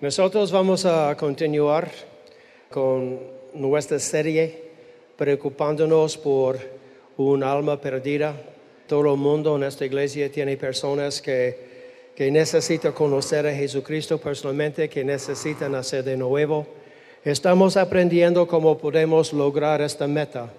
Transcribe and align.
Nosotros 0.00 0.50
vamos 0.50 0.86
a 0.86 1.14
continuar 1.14 1.90
con 2.70 3.20
nuestra 3.52 3.98
serie 3.98 4.70
preocupándonos 5.14 6.16
por 6.16 6.58
un 7.18 7.44
alma 7.44 7.78
perdida. 7.78 8.34
Todo 8.86 9.12
el 9.12 9.20
mundo 9.20 9.56
en 9.56 9.64
esta 9.64 9.84
iglesia 9.84 10.32
tiene 10.32 10.56
personas 10.56 11.20
que, 11.20 12.12
que 12.16 12.30
necesitan 12.30 12.92
conocer 12.92 13.46
a 13.46 13.54
Jesucristo 13.54 14.16
personalmente, 14.16 14.88
que 14.88 15.04
necesitan 15.04 15.74
hacer 15.74 16.02
de 16.02 16.16
nuevo. 16.16 16.66
Estamos 17.22 17.76
aprendiendo 17.76 18.48
cómo 18.48 18.78
podemos 18.78 19.34
lograr 19.34 19.82
esta 19.82 20.06
meta. 20.06 20.50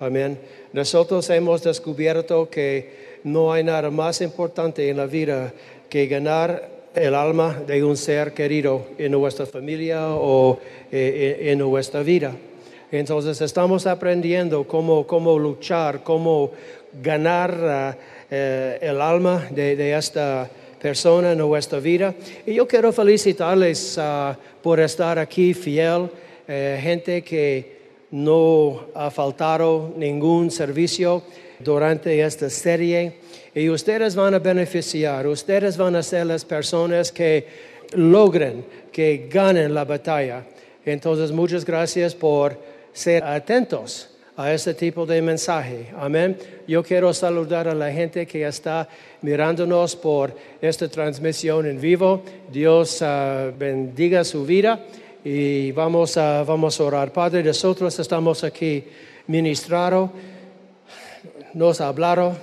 Amén. 0.00 0.40
Nosotros 0.72 1.30
hemos 1.30 1.62
descubierto 1.62 2.50
que 2.50 3.20
no 3.22 3.52
hay 3.52 3.62
nada 3.62 3.90
más 3.90 4.20
importante 4.22 4.88
en 4.88 4.96
la 4.96 5.06
vida 5.06 5.54
que 5.88 6.08
ganar 6.08 6.77
el 6.94 7.14
alma 7.14 7.62
de 7.66 7.84
un 7.84 7.96
ser 7.96 8.32
querido 8.32 8.86
en 8.98 9.12
nuestra 9.12 9.46
familia 9.46 10.08
o 10.10 10.58
eh, 10.90 11.38
en 11.50 11.58
nuestra 11.58 12.02
vida. 12.02 12.34
Entonces 12.90 13.40
estamos 13.42 13.86
aprendiendo 13.86 14.66
cómo, 14.66 15.06
cómo 15.06 15.38
luchar, 15.38 16.02
cómo 16.02 16.52
ganar 17.02 17.94
uh, 17.94 17.98
eh, 18.30 18.78
el 18.80 19.00
alma 19.00 19.46
de, 19.50 19.96
esta 19.96 20.48
persona 20.80 21.32
en 21.32 21.38
nuestra 21.38 21.80
vida. 21.80 22.14
Y 22.46 22.54
yo 22.54 22.66
quiero 22.66 22.92
felicitarles 22.92 23.98
uh, 23.98 24.34
por 24.62 24.80
estar 24.80 25.18
aquí 25.18 25.52
fiel, 25.52 26.08
eh, 26.46 26.78
gente 26.80 27.22
que 27.22 27.78
no 28.10 28.86
ha 28.94 29.10
faltado 29.10 29.92
ningún 29.96 30.50
servicio 30.50 31.22
durante 31.60 32.20
esta 32.20 32.48
serie 32.50 33.14
y 33.54 33.68
ustedes 33.68 34.14
van 34.14 34.34
a 34.34 34.38
beneficiar, 34.38 35.26
ustedes 35.26 35.76
van 35.76 35.96
a 35.96 36.02
ser 36.02 36.26
las 36.26 36.44
personas 36.44 37.10
que 37.10 37.46
logren, 37.94 38.64
que 38.92 39.28
ganen 39.30 39.74
la 39.74 39.84
batalla. 39.84 40.44
Entonces, 40.84 41.32
muchas 41.32 41.64
gracias 41.64 42.14
por 42.14 42.56
ser 42.92 43.22
atentos 43.24 44.10
a 44.36 44.52
este 44.52 44.72
tipo 44.72 45.04
de 45.04 45.20
mensaje. 45.20 45.88
Amén. 45.98 46.38
Yo 46.66 46.82
quiero 46.84 47.12
saludar 47.12 47.66
a 47.66 47.74
la 47.74 47.90
gente 47.90 48.24
que 48.24 48.46
está 48.46 48.88
mirándonos 49.22 49.96
por 49.96 50.32
esta 50.62 50.88
transmisión 50.88 51.66
en 51.66 51.80
vivo. 51.80 52.22
Dios 52.50 53.02
uh, 53.02 53.52
bendiga 53.58 54.22
su 54.22 54.46
vida 54.46 54.80
y 55.24 55.72
vamos 55.72 56.16
a, 56.16 56.44
vamos 56.44 56.80
a 56.80 56.84
orar. 56.84 57.12
Padre, 57.12 57.42
nosotros 57.42 57.98
estamos 57.98 58.44
aquí 58.44 58.84
ministrados, 59.26 60.10
nos 61.54 61.80
hablaron 61.80 62.36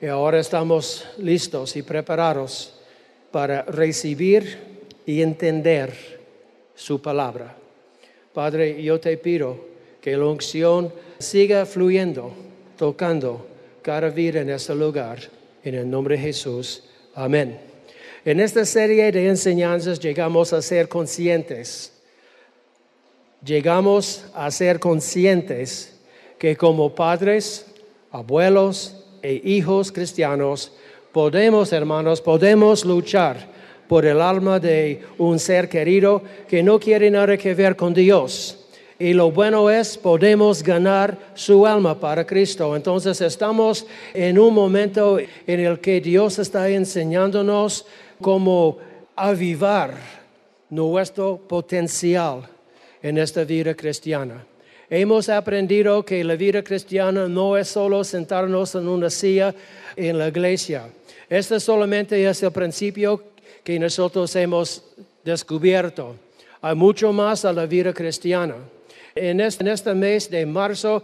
y 0.00 0.06
ahora 0.06 0.40
estamos 0.40 1.06
listos 1.18 1.76
y 1.76 1.82
preparados 1.82 2.74
para 3.30 3.62
recibir 3.62 4.58
y 5.06 5.22
entender 5.22 6.20
su 6.74 7.00
palabra. 7.00 7.56
Padre, 8.32 8.82
yo 8.82 9.00
te 9.00 9.16
pido 9.16 9.58
que 10.00 10.16
la 10.16 10.26
unción 10.26 10.92
siga 11.18 11.66
fluyendo, 11.66 12.32
tocando 12.76 13.46
cada 13.82 14.08
vida 14.10 14.40
en 14.40 14.50
este 14.50 14.74
lugar. 14.74 15.18
En 15.64 15.74
el 15.74 15.90
nombre 15.90 16.16
de 16.16 16.22
Jesús. 16.22 16.84
Amén. 17.14 17.58
En 18.24 18.40
esta 18.40 18.64
serie 18.64 19.10
de 19.10 19.28
enseñanzas 19.28 19.98
llegamos 19.98 20.52
a 20.52 20.62
ser 20.62 20.88
conscientes. 20.88 21.92
Llegamos 23.44 24.24
a 24.34 24.50
ser 24.50 24.78
conscientes 24.78 25.96
que 26.38 26.56
como 26.56 26.94
padres, 26.94 27.65
abuelos, 28.16 28.96
e 29.22 29.40
hijos 29.44 29.90
cristianos, 29.90 30.72
podemos, 31.12 31.72
hermanos, 31.72 32.20
podemos 32.20 32.84
luchar 32.84 33.36
por 33.88 34.04
el 34.04 34.20
alma 34.20 34.60
de 34.60 35.02
un 35.18 35.38
ser 35.38 35.68
querido 35.68 36.22
que 36.48 36.62
no 36.62 36.78
quiere 36.78 37.10
nada 37.10 37.36
que 37.36 37.54
ver 37.54 37.76
con 37.76 37.92
Dios. 37.92 38.58
Y 38.98 39.12
lo 39.12 39.30
bueno 39.30 39.68
es, 39.68 39.98
podemos 39.98 40.62
ganar 40.62 41.18
su 41.34 41.66
alma 41.66 41.98
para 41.98 42.24
Cristo. 42.24 42.74
Entonces 42.74 43.20
estamos 43.20 43.86
en 44.14 44.38
un 44.38 44.54
momento 44.54 45.18
en 45.18 45.60
el 45.60 45.80
que 45.80 46.00
Dios 46.00 46.38
está 46.38 46.68
enseñándonos 46.68 47.84
cómo 48.22 48.78
avivar 49.14 49.94
nuestro 50.70 51.36
potencial 51.36 52.48
en 53.02 53.18
esta 53.18 53.44
vida 53.44 53.74
cristiana. 53.74 54.44
Hemos 54.88 55.28
aprendido 55.28 56.04
que 56.04 56.22
la 56.22 56.36
vida 56.36 56.62
cristiana 56.62 57.26
no 57.26 57.56
es 57.56 57.66
solo 57.66 58.04
sentarnos 58.04 58.74
en 58.76 58.86
una 58.86 59.10
silla 59.10 59.52
en 59.96 60.16
la 60.16 60.28
iglesia. 60.28 60.88
Este 61.28 61.58
solamente 61.58 62.24
es 62.24 62.40
el 62.44 62.52
principio 62.52 63.20
que 63.64 63.80
nosotros 63.80 64.36
hemos 64.36 64.84
descubierto. 65.24 66.14
Hay 66.60 66.76
mucho 66.76 67.12
más 67.12 67.44
a 67.44 67.52
la 67.52 67.66
vida 67.66 67.92
cristiana. 67.92 68.54
En 69.16 69.40
este, 69.40 69.64
en 69.64 69.68
este 69.68 69.92
mes 69.92 70.30
de 70.30 70.46
marzo 70.46 71.02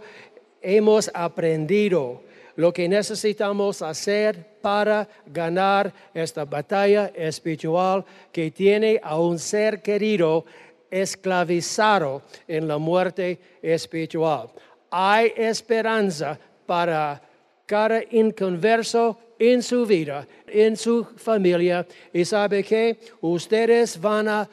hemos 0.61 1.11
aprendido 1.13 2.21
lo 2.55 2.71
que 2.71 2.87
necesitamos 2.87 3.81
hacer 3.81 4.47
para 4.61 5.09
ganar 5.25 5.91
esta 6.13 6.45
batalla 6.45 7.11
espiritual 7.15 8.05
que 8.31 8.49
tiene 8.51 9.01
a 9.03 9.19
un 9.19 9.39
ser 9.39 9.81
querido 9.81 10.45
esclavizado 10.93 12.21
en 12.47 12.67
la 12.67 12.77
muerte 12.77 13.39
espiritual. 13.61 14.49
Hay 14.91 15.33
esperanza 15.35 16.37
para 16.67 17.19
cada 17.65 18.03
inconverso 18.11 19.17
en 19.39 19.63
su 19.63 19.85
vida, 19.87 20.27
en 20.45 20.77
su 20.77 21.03
familia. 21.17 21.85
Y 22.13 22.23
sabe 22.25 22.63
que 22.63 22.99
ustedes 23.21 23.99
van 23.99 24.27
a 24.27 24.49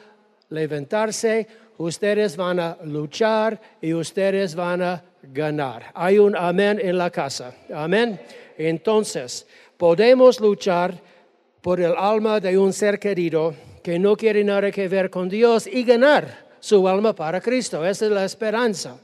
levantarse, 0.49 1.47
ustedes 1.77 2.35
van 2.35 2.59
a 2.59 2.77
luchar 2.85 3.61
y 3.79 3.93
ustedes 3.93 4.55
van 4.55 4.81
a 4.81 5.03
ganar. 5.21 5.91
Hay 5.93 6.17
un 6.17 6.35
amén 6.35 6.79
en 6.81 6.97
la 6.97 7.11
casa. 7.11 7.53
Amén. 7.71 8.19
Entonces, 8.57 9.45
podemos 9.77 10.39
luchar 10.39 10.99
por 11.61 11.79
el 11.79 11.93
alma 11.95 12.39
de 12.39 12.57
un 12.57 12.73
ser 12.73 12.99
querido 12.99 13.53
que 13.83 13.99
no 13.99 14.15
quiere 14.15 14.43
nada 14.43 14.71
que 14.71 14.87
ver 14.87 15.09
con 15.09 15.29
Dios 15.29 15.67
y 15.67 15.83
ganar 15.83 16.47
su 16.59 16.87
alma 16.87 17.13
para 17.13 17.41
Cristo. 17.41 17.85
Esa 17.85 18.05
es 18.05 18.11
la 18.11 18.25
esperanza. 18.25 18.97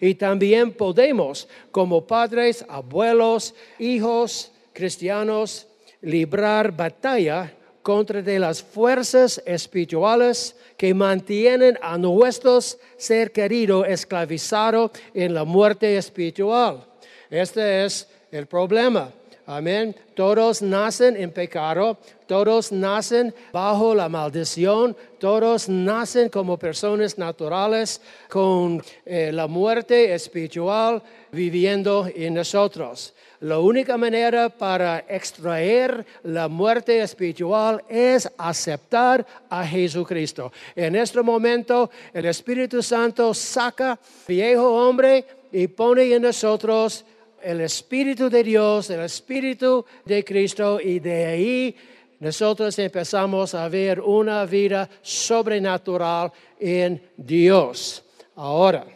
Y 0.00 0.14
también 0.14 0.72
podemos, 0.72 1.48
como 1.70 2.06
padres, 2.06 2.64
abuelos, 2.68 3.54
hijos 3.78 4.52
cristianos, 4.72 5.66
librar 6.02 6.76
batalla 6.76 7.52
contra 7.82 8.22
de 8.22 8.38
las 8.38 8.62
fuerzas 8.62 9.42
espirituales 9.46 10.56
que 10.76 10.92
mantienen 10.94 11.78
a 11.80 11.96
nuestros 11.98 12.78
ser 12.96 13.30
querido 13.30 13.84
esclavizado 13.84 14.90
en 15.12 15.34
la 15.34 15.44
muerte 15.44 15.96
espiritual. 15.96 16.84
Este 17.30 17.84
es 17.84 18.08
el 18.30 18.46
problema. 18.46 19.12
Amén. 19.46 19.94
Todos 20.14 20.62
nacen 20.62 21.16
en 21.16 21.30
pecado, 21.30 21.98
todos 22.26 22.72
nacen 22.72 23.34
bajo 23.52 23.94
la 23.94 24.08
maldición, 24.08 24.96
todos 25.18 25.68
nacen 25.68 26.30
como 26.30 26.56
personas 26.56 27.18
naturales 27.18 28.00
con 28.30 28.82
eh, 29.04 29.30
la 29.32 29.46
muerte 29.46 30.14
espiritual 30.14 31.02
viviendo 31.30 32.08
en 32.14 32.32
nosotros. 32.32 33.12
La 33.40 33.58
única 33.58 33.98
manera 33.98 34.48
para 34.48 35.04
extraer 35.06 36.06
la 36.22 36.48
muerte 36.48 37.02
espiritual 37.02 37.84
es 37.86 38.26
aceptar 38.38 39.26
a 39.50 39.66
Jesucristo. 39.66 40.50
En 40.74 40.96
este 40.96 41.20
momento 41.20 41.90
el 42.14 42.24
Espíritu 42.24 42.82
Santo 42.82 43.34
saca 43.34 43.98
viejo 44.26 44.66
hombre 44.72 45.26
y 45.52 45.66
pone 45.66 46.14
en 46.14 46.22
nosotros 46.22 47.04
el 47.44 47.60
Espíritu 47.60 48.30
de 48.30 48.42
Dios, 48.42 48.88
el 48.90 49.00
Espíritu 49.00 49.84
de 50.04 50.24
Cristo 50.24 50.80
y 50.80 50.98
de 50.98 51.26
ahí 51.26 51.76
nosotros 52.18 52.78
empezamos 52.78 53.54
a 53.54 53.68
ver 53.68 54.00
una 54.00 54.46
vida 54.46 54.88
sobrenatural 55.02 56.32
en 56.58 57.02
Dios. 57.16 58.02
Ahora, 58.34 58.86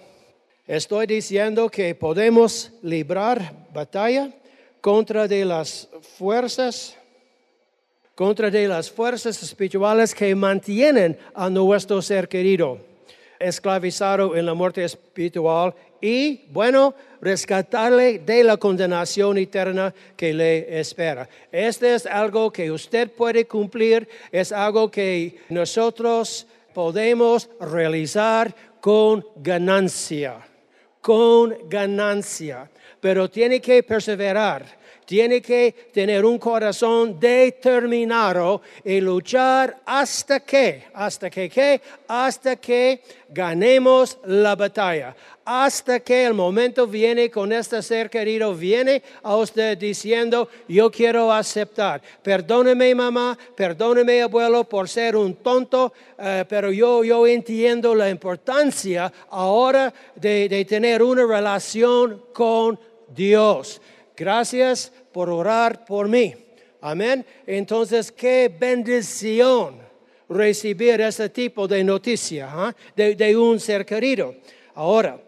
estoy 0.67 1.07
diciendo 1.07 1.69
que 1.69 1.95
podemos 1.95 2.73
librar 2.83 3.53
batalla 3.73 4.31
contra 4.81 5.29
de 5.29 5.45
las 5.45 5.89
fuerzas 6.17 6.95
contra 8.15 8.51
de 8.51 8.67
las 8.67 8.91
fuerzas 8.91 9.41
espirituales 9.45 10.13
que 10.13 10.35
mantienen 10.35 11.17
a 11.35 11.49
nuestro 11.49 12.03
ser 12.03 12.29
querido 12.29 12.81
esclavizado 13.39 14.35
en 14.35 14.45
la 14.45 14.55
muerte 14.55 14.83
espiritual 14.83 15.73
y, 16.01 16.47
bueno, 16.51 16.95
rescatarle 17.21 18.21
de 18.21 18.45
la 18.45 18.57
condenación 18.57 19.39
eterna 19.39 19.95
que 20.17 20.33
le 20.33 20.81
espera. 20.81 21.29
Este 21.53 21.95
es 21.95 22.07
algo 22.07 22.53
que 22.53 22.71
usted 22.71 23.11
puede 23.11 23.47
cumplir, 23.47 24.09
es 24.33 24.53
algo 24.53 24.91
que 24.91 25.37
nosotros 25.49 26.47
podemos 26.75 27.51
realizar 27.61 28.55
con 28.81 29.25
ganancia, 29.37 30.37
con 31.01 31.69
ganancia, 31.69 32.71
pero 33.01 33.29
tiene 33.29 33.61
que 33.61 33.83
perseverar 33.83 34.78
tiene 35.09 35.41
que 35.41 35.75
tener 35.91 36.23
un 36.23 36.39
corazón 36.39 37.19
determinado 37.19 38.61
y 38.85 39.01
luchar 39.01 39.79
hasta 39.87 40.41
que, 40.41 40.85
hasta 40.93 41.31
que. 41.31 41.81
Hasta 42.07 42.57
que 42.57 43.01
ganemos 43.31 44.19
la 44.27 44.55
batalla. 44.55 45.17
Hasta 45.47 46.01
que 46.01 46.27
el 46.27 46.35
momento 46.35 46.87
viene 46.87 47.31
con 47.31 47.55
este 47.55 47.81
ser 47.81 48.11
querido, 48.11 48.55
viene 48.55 49.03
a 49.23 49.35
usted 49.37 49.79
diciendo, 49.79 50.51
yo 50.69 50.91
quiero 50.91 51.33
aceptar. 51.33 52.03
Perdóneme 52.23 52.95
mamá, 52.95 53.39
perdóneme 53.57 54.21
abuelo 54.21 54.65
por 54.65 54.91
ser 54.91 55.17
un 55.17 55.37
tonto, 55.37 55.91
eh, 56.19 56.45
pero 56.47 56.71
yo, 56.71 57.03
yo 57.03 57.27
entiendo 57.27 57.95
la 57.95 58.11
importancia 58.11 59.11
ahora 59.31 59.91
de, 60.15 60.51
de 60.51 60.67
tener 60.67 61.03
una 61.03 61.25
relación 61.25 62.25
con 62.35 62.79
Dios. 63.09 63.81
Gracias 64.19 64.93
por 65.13 65.31
orar 65.31 65.85
por 65.85 66.09
mí. 66.09 66.35
Amén. 66.81 67.25
Entonces, 67.47 68.11
qué 68.11 68.53
bendición 68.59 69.79
recibir 70.29 71.01
ese 71.01 71.29
tipo 71.29 71.69
de 71.69 71.85
noticia 71.85 72.49
¿ah? 72.51 72.77
de, 72.97 73.15
de 73.15 73.37
un 73.37 73.61
ser 73.61 73.87
querido. 73.87 74.35
Ahora, 74.75 75.21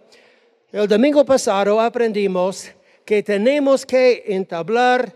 el 0.73 0.89
domingo 0.89 1.25
pasado 1.25 1.81
aprendimos 1.81 2.69
que 3.05 3.23
tenemos 3.23 3.87
que 3.87 4.25
entablar 4.27 5.15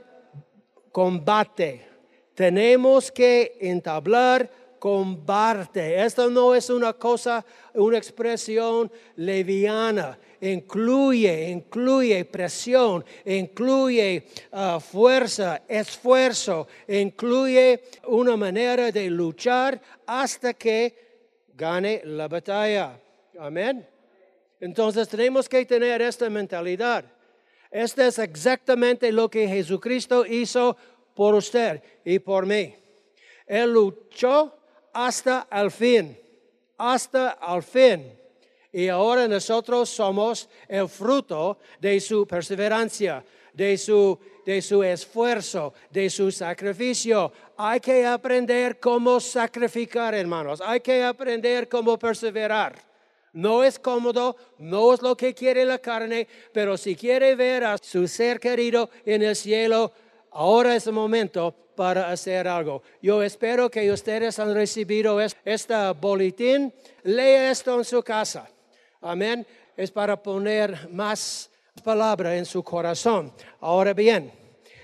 combate. 0.93 1.85
Tenemos 2.33 3.11
que 3.11 3.59
entablar 3.61 4.49
combate. 4.79 6.01
Esto 6.01 6.31
no 6.31 6.55
es 6.55 6.71
una 6.71 6.93
cosa, 6.93 7.45
una 7.75 7.99
expresión 7.99 8.91
leviana 9.17 10.17
incluye, 10.45 11.51
incluye 11.51 12.25
presión, 12.25 13.05
incluye 13.25 14.27
uh, 14.53 14.79
fuerza, 14.79 15.63
esfuerzo, 15.67 16.69
incluye 16.87 17.85
una 18.09 18.37
manera 18.37 18.93
de 18.93 19.09
luchar 19.09 19.81
hasta 20.07 20.53
que 20.55 20.95
gane 21.55 22.03
la 22.05 22.29
batalla. 22.29 23.01
Amén. 23.39 23.89
Entonces 24.61 25.09
tenemos 25.09 25.49
que 25.49 25.65
tener 25.65 26.03
esta 26.03 26.29
mentalidad. 26.29 27.05
Esto 27.71 28.03
es 28.03 28.19
exactamente 28.19 29.11
lo 29.11 29.29
que 29.29 29.49
Jesucristo 29.49 30.25
hizo 30.27 30.77
por 31.15 31.35
usted 31.35 31.83
y 32.05 32.19
por 32.19 32.47
mí. 32.47 32.75
Él 33.47 33.73
luchó 33.73 34.57
hasta 34.93 35.49
el 35.51 35.71
fin, 35.71 36.17
hasta 36.77 37.39
el 37.49 37.63
fin 37.63 38.24
y 38.75 38.89
ahora 38.89 39.29
nosotros 39.29 39.89
somos 39.89 40.49
el 40.67 40.89
fruto 40.89 41.59
de 41.81 42.01
su 42.01 42.27
perseverancia, 42.27 43.25
de 43.53 43.79
su, 43.79 44.19
de 44.45 44.61
su 44.61 44.83
esfuerzo, 44.83 45.73
de 45.91 46.11
su 46.11 46.33
sacrificio. 46.33 47.33
Hay 47.57 47.79
que 47.79 48.05
aprender 48.05 48.81
cómo 48.81 49.21
sacrificar, 49.21 50.13
hermanos. 50.13 50.61
Hay 50.61 50.81
que 50.81 51.05
aprender 51.05 51.69
cómo 51.69 51.97
perseverar. 51.97 52.75
No 53.33 53.63
es 53.63 53.79
cómodo, 53.79 54.37
no 54.59 54.93
es 54.93 55.01
lo 55.03 55.17
que 55.17 55.35
quiere 55.35 55.65
la 55.65 55.79
carne, 55.79 56.27
pero 56.53 56.77
si 56.77 56.97
quiere 56.97 57.37
ver 57.37 57.63
a 57.63 57.79
su 57.79 58.09
ser 58.09 58.41
querido 58.41 58.91
en 59.07 59.23
el 59.23 59.37
cielo, 59.37 59.93
ahora 60.33 60.75
es 60.75 60.89
el 60.89 60.95
momento 60.95 61.55
para 61.77 62.11
hacer 62.11 62.49
algo. 62.49 62.83
Yo 63.01 63.23
espero 63.23 63.71
que 63.71 63.93
ustedes 63.93 64.37
han 64.41 64.53
recibido 64.53 65.21
este 65.21 65.93
boletín. 66.01 66.75
Lea 67.05 67.53
esto 67.53 67.79
en 67.79 67.85
su 67.85 68.03
casa. 68.03 68.49
Amén. 69.05 69.47
Es 69.77 69.91
para 69.91 70.17
poner 70.17 70.89
más 70.91 71.51
palabra 71.85 72.39
en 72.39 72.47
su 72.47 72.63
corazón. 72.63 73.35
Ahora 73.61 73.93
bien, 73.93 74.33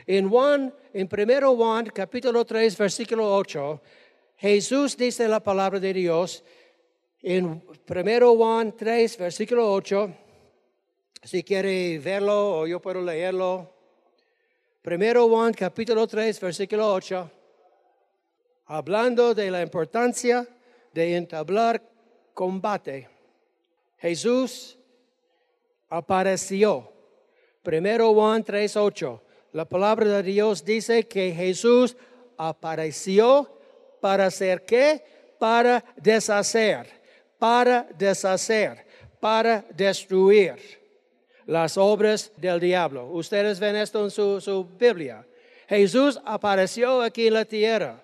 en 0.06 0.28
Juan, 0.28 0.74
en 0.92 1.08
primero 1.08 1.56
Juan, 1.56 1.86
capítulo 1.86 2.44
3, 2.44 2.76
versículo 2.76 3.34
8, 3.34 3.80
Jesús 4.36 4.94
dice 4.94 5.26
la 5.26 5.40
palabra 5.40 5.80
de 5.80 5.94
Dios 5.94 6.44
en 7.22 7.62
primero 7.86 8.36
Juan 8.36 8.76
3, 8.76 9.16
versículo 9.16 9.72
8. 9.72 10.14
Si 11.22 11.42
quiere 11.42 11.98
verlo 11.98 12.58
o 12.58 12.66
yo 12.66 12.78
puedo 12.78 13.00
leerlo. 13.00 13.72
Primero 14.82 15.28
Juan, 15.30 15.54
capítulo 15.54 16.06
3, 16.06 16.38
versículo 16.40 16.92
8. 16.92 17.30
Hablando 18.66 19.34
de 19.34 19.50
la 19.50 19.62
importancia 19.62 20.46
de 20.92 21.16
entablar 21.16 21.82
combate 22.34 23.19
Jesús 24.00 24.78
apareció. 25.88 26.90
Primero 27.62 28.14
Juan 28.14 28.42
3:8. 28.42 29.20
La 29.52 29.64
palabra 29.64 30.06
de 30.06 30.22
Dios 30.22 30.64
dice 30.64 31.06
que 31.06 31.32
Jesús 31.32 31.96
apareció 32.36 33.58
para 34.00 34.26
hacer 34.26 34.64
qué? 34.64 35.04
Para 35.38 35.84
deshacer, 35.96 36.86
para 37.38 37.88
deshacer, 37.98 38.86
para 39.18 39.64
destruir 39.74 40.56
las 41.46 41.76
obras 41.76 42.32
del 42.36 42.60
diablo. 42.60 43.06
Ustedes 43.10 43.58
ven 43.58 43.76
esto 43.76 44.04
en 44.04 44.10
su, 44.10 44.40
su 44.40 44.64
Biblia. 44.64 45.26
Jesús 45.68 46.20
apareció 46.24 47.02
aquí 47.02 47.26
en 47.26 47.34
la 47.34 47.44
tierra 47.44 48.02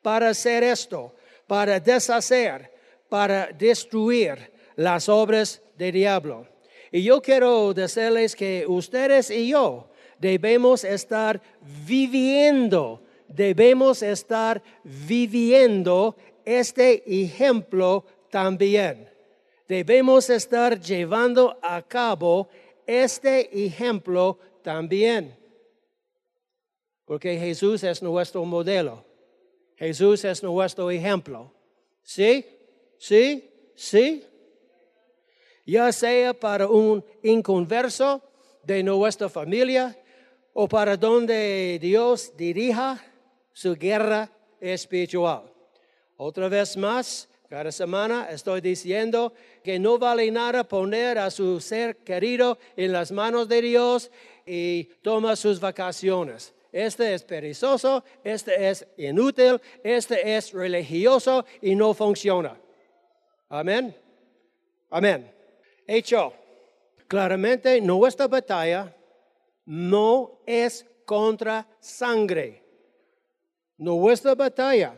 para 0.00 0.30
hacer 0.30 0.62
esto, 0.62 1.14
para 1.46 1.80
deshacer, 1.80 2.70
para 3.08 3.48
destruir 3.48 4.53
las 4.76 5.08
obras 5.08 5.62
del 5.76 5.92
diablo. 5.92 6.46
Y 6.90 7.02
yo 7.02 7.20
quiero 7.20 7.74
decirles 7.74 8.36
que 8.36 8.64
ustedes 8.66 9.30
y 9.30 9.48
yo 9.48 9.88
debemos 10.18 10.84
estar 10.84 11.40
viviendo, 11.86 13.02
debemos 13.28 14.02
estar 14.02 14.62
viviendo 14.84 16.16
este 16.44 17.02
ejemplo 17.24 18.04
también. 18.30 19.10
Debemos 19.66 20.28
estar 20.30 20.78
llevando 20.78 21.58
a 21.62 21.82
cabo 21.82 22.48
este 22.86 23.66
ejemplo 23.66 24.38
también. 24.62 25.36
Porque 27.04 27.38
Jesús 27.38 27.82
es 27.82 28.02
nuestro 28.02 28.44
modelo. 28.44 29.04
Jesús 29.76 30.24
es 30.24 30.42
nuestro 30.42 30.90
ejemplo. 30.90 31.52
¿Sí? 32.02 32.44
¿Sí? 32.98 33.50
¿Sí? 33.74 34.24
Ya 35.66 35.92
sea 35.92 36.34
para 36.34 36.66
un 36.68 37.04
inconverso 37.22 38.22
de 38.62 38.82
nuestra 38.82 39.28
familia 39.28 39.96
o 40.52 40.68
para 40.68 40.96
donde 40.96 41.78
Dios 41.80 42.32
dirija 42.36 43.02
su 43.52 43.74
guerra 43.74 44.30
espiritual. 44.60 45.42
Otra 46.16 46.48
vez 46.48 46.76
más, 46.76 47.28
cada 47.48 47.72
semana 47.72 48.28
estoy 48.30 48.60
diciendo 48.60 49.32
que 49.62 49.78
no 49.78 49.98
vale 49.98 50.30
nada 50.30 50.64
poner 50.64 51.18
a 51.18 51.30
su 51.30 51.60
ser 51.60 51.96
querido 51.98 52.58
en 52.76 52.92
las 52.92 53.10
manos 53.10 53.48
de 53.48 53.62
Dios 53.62 54.10
y 54.46 54.84
toma 55.02 55.36
sus 55.36 55.60
vacaciones. 55.60 56.54
Este 56.72 57.14
es 57.14 57.22
perezoso, 57.22 58.04
este 58.24 58.68
es 58.68 58.86
inútil, 58.96 59.60
este 59.84 60.36
es 60.36 60.52
religioso 60.52 61.44
y 61.62 61.76
no 61.76 61.94
funciona. 61.94 62.58
Amén. 63.48 63.94
Amén 64.90 65.34
hecho. 65.86 66.32
Claramente 67.06 67.80
nuestra 67.80 68.26
batalla 68.26 68.94
no 69.66 70.40
es 70.46 70.86
contra 71.04 71.66
sangre. 71.80 72.62
Nuestra 73.76 74.34
batalla 74.34 74.96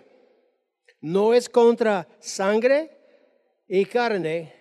no 1.00 1.34
es 1.34 1.48
contra 1.48 2.06
sangre 2.20 2.90
y 3.68 3.84
carne, 3.84 4.54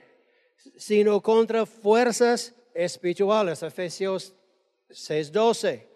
sino 0.78 1.22
contra 1.22 1.66
fuerzas 1.66 2.54
espirituales. 2.74 3.62
Efesios 3.64 4.34
6:12. 4.90 5.88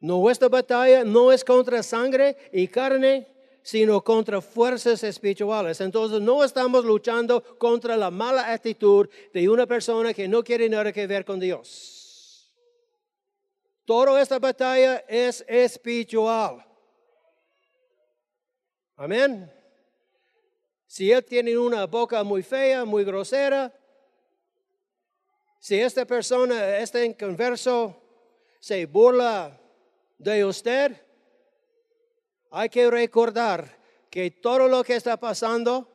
Nuestra 0.00 0.48
batalla 0.48 1.04
no 1.04 1.32
es 1.32 1.44
contra 1.44 1.82
sangre 1.82 2.36
y 2.52 2.68
carne, 2.68 3.26
sino 3.64 4.04
contra 4.04 4.42
fuerzas 4.42 5.02
espirituales. 5.02 5.80
Entonces 5.80 6.20
no 6.20 6.44
estamos 6.44 6.84
luchando 6.84 7.42
contra 7.56 7.96
la 7.96 8.10
mala 8.10 8.52
actitud 8.52 9.08
de 9.32 9.48
una 9.48 9.66
persona 9.66 10.12
que 10.12 10.28
no 10.28 10.44
quiere 10.44 10.68
nada 10.68 10.92
que 10.92 11.06
ver 11.06 11.24
con 11.24 11.40
Dios. 11.40 12.52
Toda 13.86 14.20
esta 14.20 14.38
batalla 14.38 14.98
es 15.08 15.42
espiritual. 15.48 16.62
Amén. 18.96 19.50
Si 20.86 21.10
él 21.10 21.24
tiene 21.24 21.56
una 21.56 21.86
boca 21.86 22.22
muy 22.22 22.42
fea, 22.42 22.84
muy 22.84 23.02
grosera, 23.02 23.72
si 25.58 25.80
esta 25.80 26.04
persona, 26.04 26.76
este 26.78 27.16
converso, 27.16 27.98
se 28.60 28.84
burla 28.84 29.58
de 30.18 30.44
usted, 30.44 31.00
hay 32.54 32.68
que 32.68 32.88
recordar 32.88 33.76
que 34.08 34.30
todo 34.30 34.68
lo 34.68 34.84
que 34.84 34.94
está 34.94 35.16
pasando 35.16 35.88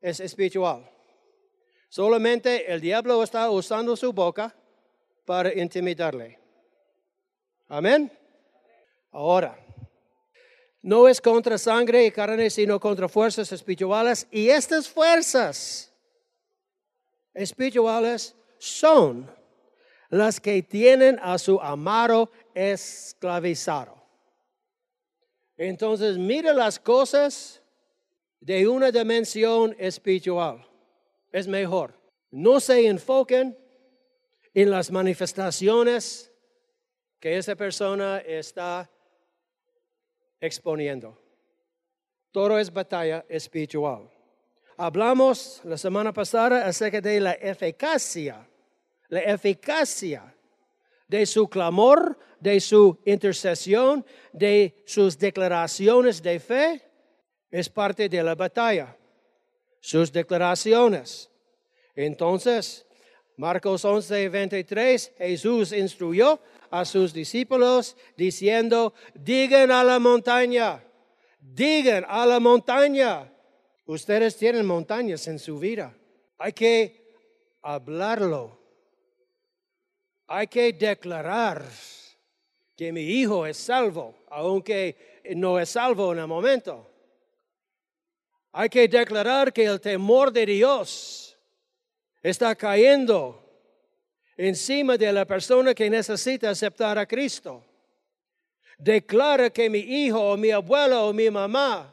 es 0.00 0.20
espiritual. 0.20 0.88
Solamente 1.88 2.72
el 2.72 2.80
diablo 2.80 3.20
está 3.24 3.50
usando 3.50 3.96
su 3.96 4.12
boca 4.12 4.54
para 5.24 5.52
intimidarle. 5.52 6.38
Amén. 7.66 8.10
Ahora, 9.10 9.58
no 10.80 11.08
es 11.08 11.20
contra 11.20 11.58
sangre 11.58 12.06
y 12.06 12.12
carne, 12.12 12.50
sino 12.50 12.78
contra 12.78 13.08
fuerzas 13.08 13.50
espirituales. 13.50 14.28
Y 14.30 14.48
estas 14.48 14.88
fuerzas 14.88 15.92
espirituales 17.34 18.36
son 18.58 19.28
las 20.08 20.38
que 20.38 20.62
tienen 20.62 21.18
a 21.20 21.36
su 21.36 21.60
amado 21.60 22.30
esclavizado. 22.54 23.99
Entonces, 25.62 26.16
mire 26.16 26.54
las 26.54 26.78
cosas 26.78 27.60
de 28.40 28.66
una 28.66 28.90
dimensión 28.90 29.76
espiritual. 29.78 30.66
Es 31.30 31.46
mejor. 31.46 31.92
No 32.30 32.60
se 32.60 32.86
enfoquen 32.86 33.58
en 34.54 34.70
las 34.70 34.90
manifestaciones 34.90 36.32
que 37.20 37.36
esa 37.36 37.54
persona 37.56 38.20
está 38.20 38.90
exponiendo. 40.40 41.18
Todo 42.32 42.58
es 42.58 42.72
batalla 42.72 43.26
espiritual. 43.28 44.10
Hablamos 44.78 45.60
la 45.64 45.76
semana 45.76 46.10
pasada 46.10 46.66
acerca 46.66 47.02
de 47.02 47.20
la 47.20 47.32
eficacia, 47.32 48.48
la 49.08 49.20
eficacia 49.20 50.34
de 51.10 51.26
su 51.26 51.48
clamor, 51.48 52.16
de 52.38 52.60
su 52.60 52.96
intercesión, 53.04 54.06
de 54.32 54.76
sus 54.86 55.18
declaraciones 55.18 56.22
de 56.22 56.38
fe, 56.38 56.82
es 57.50 57.68
parte 57.68 58.08
de 58.08 58.22
la 58.22 58.36
batalla. 58.36 58.96
Sus 59.80 60.12
declaraciones. 60.12 61.28
Entonces, 61.96 62.86
Marcos 63.36 63.84
11, 63.84 64.28
23, 64.28 65.14
Jesús 65.18 65.72
instruyó 65.72 66.38
a 66.70 66.84
sus 66.84 67.12
discípulos 67.12 67.96
diciendo, 68.16 68.94
digan 69.14 69.72
a 69.72 69.82
la 69.82 69.98
montaña, 69.98 70.84
digan 71.40 72.04
a 72.06 72.24
la 72.24 72.38
montaña. 72.38 73.32
Ustedes 73.84 74.36
tienen 74.36 74.64
montañas 74.64 75.26
en 75.26 75.40
su 75.40 75.58
vida. 75.58 75.92
Hay 76.38 76.52
que 76.52 77.02
hablarlo. 77.62 78.59
Hay 80.32 80.46
que 80.46 80.72
declarar 80.72 81.64
que 82.76 82.92
mi 82.92 83.00
hijo 83.00 83.44
es 83.44 83.56
salvo, 83.56 84.14
aunque 84.28 85.20
no 85.34 85.58
es 85.58 85.70
salvo 85.70 86.12
en 86.12 86.20
el 86.20 86.28
momento. 86.28 86.88
Hay 88.52 88.68
que 88.68 88.86
declarar 88.86 89.52
que 89.52 89.64
el 89.64 89.80
temor 89.80 90.32
de 90.32 90.46
Dios 90.46 91.36
está 92.22 92.54
cayendo 92.54 93.44
encima 94.36 94.96
de 94.96 95.12
la 95.12 95.24
persona 95.24 95.74
que 95.74 95.90
necesita 95.90 96.50
aceptar 96.50 96.96
a 96.96 97.06
Cristo. 97.06 97.64
Declara 98.78 99.50
que 99.50 99.68
mi 99.68 99.80
hijo 99.80 100.30
o 100.30 100.36
mi 100.36 100.52
abuelo 100.52 101.08
o 101.08 101.12
mi 101.12 101.28
mamá 101.28 101.92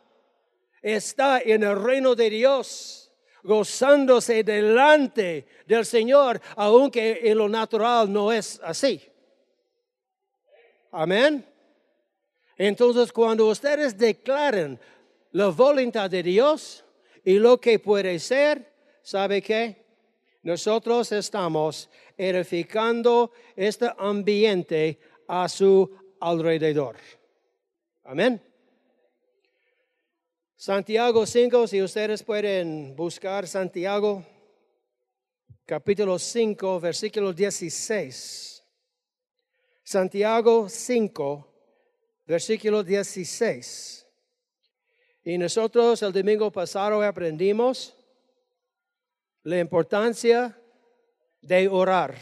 está 0.79 1.39
en 1.39 1.63
el 1.63 1.75
reino 1.83 2.13
de 2.13 2.29
Dios, 2.29 3.06
gozándose 3.47 4.43
delante 4.43 5.47
del 5.65 5.85
Señor, 5.85 6.39
aunque 6.57 7.21
en 7.23 7.37
lo 7.37 7.47
natural 7.47 8.11
no 8.11 8.31
es 8.31 8.59
así. 8.61 9.01
Amén. 10.91 11.45
Entonces, 12.57 13.11
cuando 13.13 13.47
ustedes 13.47 13.97
declaren 13.97 14.77
la 15.31 15.47
voluntad 15.47 16.09
de 16.09 16.23
Dios 16.23 16.83
y 17.23 17.39
lo 17.39 17.59
que 17.59 17.79
puede 17.79 18.19
ser, 18.19 18.73
¿sabe 19.01 19.41
qué? 19.41 19.85
Nosotros 20.43 21.11
estamos 21.13 21.89
edificando 22.17 23.31
este 23.55 23.89
ambiente 23.97 24.99
a 25.27 25.47
su 25.47 25.89
alrededor. 26.19 26.97
Amén. 28.03 28.41
Santiago 30.59 31.23
5, 31.23 31.67
si 31.67 31.83
ustedes 31.83 32.23
pueden 32.23 32.95
buscar 32.95 33.47
Santiago, 33.47 34.25
capítulo 35.67 36.17
5, 36.17 36.79
versículo 36.79 37.31
16. 37.31 38.63
Santiago 39.83 40.67
5, 40.67 41.47
versículo 42.25 42.83
16. 42.83 44.07
Y 45.25 45.37
nosotros 45.37 46.01
el 46.01 46.11
domingo 46.11 46.51
pasado 46.51 47.03
aprendimos 47.03 47.95
la 49.43 49.59
importancia 49.59 50.59
de 51.39 51.67
orar 51.67 52.15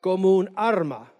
como 0.00 0.36
un 0.36 0.52
arma 0.54 1.10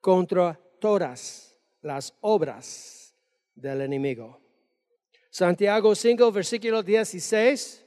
contra 0.00 0.58
todas 0.80 1.56
las 1.82 2.12
obras 2.20 3.14
del 3.54 3.82
enemigo. 3.82 4.47
Santiago 5.30 5.94
5, 5.94 6.32
versículo 6.32 6.82
16 6.82 7.84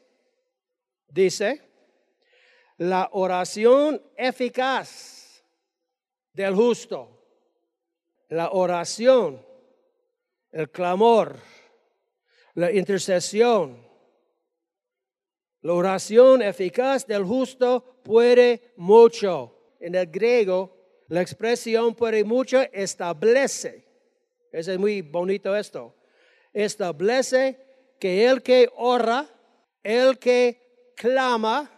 dice, 1.07 1.62
la 2.77 3.10
oración 3.13 4.01
eficaz 4.15 5.43
del 6.33 6.55
justo, 6.55 7.10
la 8.29 8.51
oración, 8.51 9.45
el 10.51 10.69
clamor, 10.69 11.38
la 12.53 12.71
intercesión, 12.71 13.86
la 15.62 15.74
oración 15.74 16.41
eficaz 16.41 17.05
del 17.05 17.24
justo 17.24 18.00
puede 18.03 18.74
mucho. 18.77 19.75
En 19.79 19.95
el 19.95 20.07
griego, 20.07 20.75
la 21.07 21.21
expresión 21.21 21.95
puede 21.95 22.24
mucho 22.24 22.62
establece. 22.71 23.86
Es 24.51 24.77
muy 24.77 25.01
bonito 25.01 25.55
esto. 25.55 26.00
Establece 26.53 27.58
que 28.00 28.25
el 28.25 28.41
que 28.41 28.70
ora, 28.75 29.27
el 29.84 30.17
que 30.20 30.93
clama, 30.96 31.70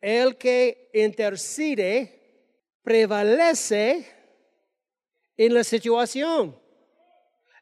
el 0.00 0.36
que 0.36 0.90
intercede, 0.94 2.48
prevalece 2.82 4.06
en 5.36 5.54
la 5.54 5.64
situación. 5.64 6.58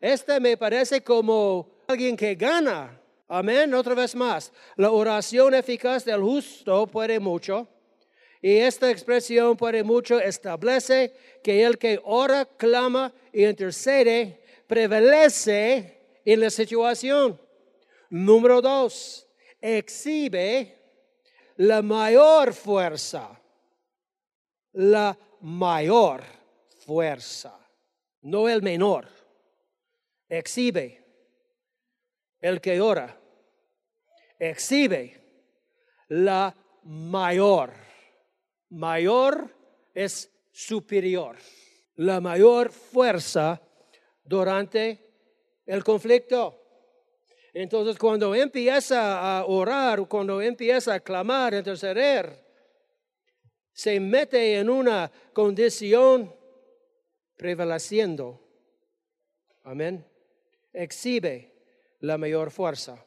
Este 0.00 0.38
me 0.40 0.56
parece 0.56 1.02
como 1.02 1.82
alguien 1.88 2.16
que 2.16 2.34
gana 2.34 2.98
Amén. 3.30 3.74
Otra 3.74 3.94
vez 3.94 4.14
más. 4.14 4.50
La 4.76 4.90
oración 4.90 5.52
eficaz 5.52 6.04
del 6.04 6.22
justo 6.22 6.86
puede 6.86 7.20
mucho. 7.20 7.68
Y 8.40 8.56
esta 8.56 8.90
expresión 8.90 9.56
puede 9.56 9.82
mucho 9.82 10.18
establece 10.18 11.12
que 11.42 11.64
el 11.64 11.76
que 11.76 12.00
ora, 12.04 12.46
clama 12.46 13.12
y 13.32 13.44
intercede 13.44 14.40
prevalece 14.66 15.97
en 16.32 16.40
la 16.40 16.50
situación. 16.50 17.40
Número 18.10 18.60
dos, 18.60 19.26
exhibe 19.60 20.76
la 21.56 21.82
mayor 21.82 22.52
fuerza. 22.52 23.40
La 24.72 25.18
mayor 25.40 26.22
fuerza, 26.84 27.58
no 28.22 28.48
el 28.48 28.62
menor. 28.62 29.08
Exhibe 30.28 31.04
el 32.40 32.60
que 32.60 32.80
ora 32.80 33.18
exhibe 34.38 35.20
la 36.08 36.54
mayor. 36.84 37.72
Mayor 38.70 39.54
es 39.94 40.30
superior. 40.52 41.36
La 41.96 42.20
mayor 42.20 42.70
fuerza 42.70 43.60
durante 44.24 45.07
el 45.68 45.84
conflicto. 45.84 46.64
Entonces, 47.52 47.98
cuando 47.98 48.34
empieza 48.34 49.38
a 49.38 49.44
orar, 49.44 50.08
cuando 50.08 50.40
empieza 50.40 50.94
a 50.94 51.00
clamar, 51.00 51.54
a 51.54 51.58
interceder, 51.58 52.44
se 53.72 54.00
mete 54.00 54.58
en 54.58 54.70
una 54.70 55.10
condición 55.32 56.34
prevaleciendo. 57.36 58.40
Amén. 59.62 60.04
Exhibe 60.72 61.52
la 62.00 62.16
mayor 62.16 62.50
fuerza. 62.50 63.04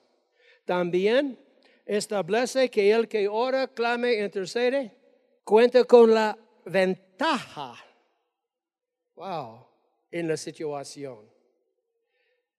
También 0.63 1.39
establece 1.85 2.69
que 2.69 2.91
el 2.91 3.07
que 3.07 3.27
ora, 3.27 3.67
clame, 3.67 4.13
intercede, 4.23 4.95
cuenta 5.43 5.83
con 5.83 6.13
la 6.13 6.37
ventaja. 6.65 7.73
Wow, 9.15 9.67
en 10.11 10.27
la 10.27 10.37
situación. 10.37 11.30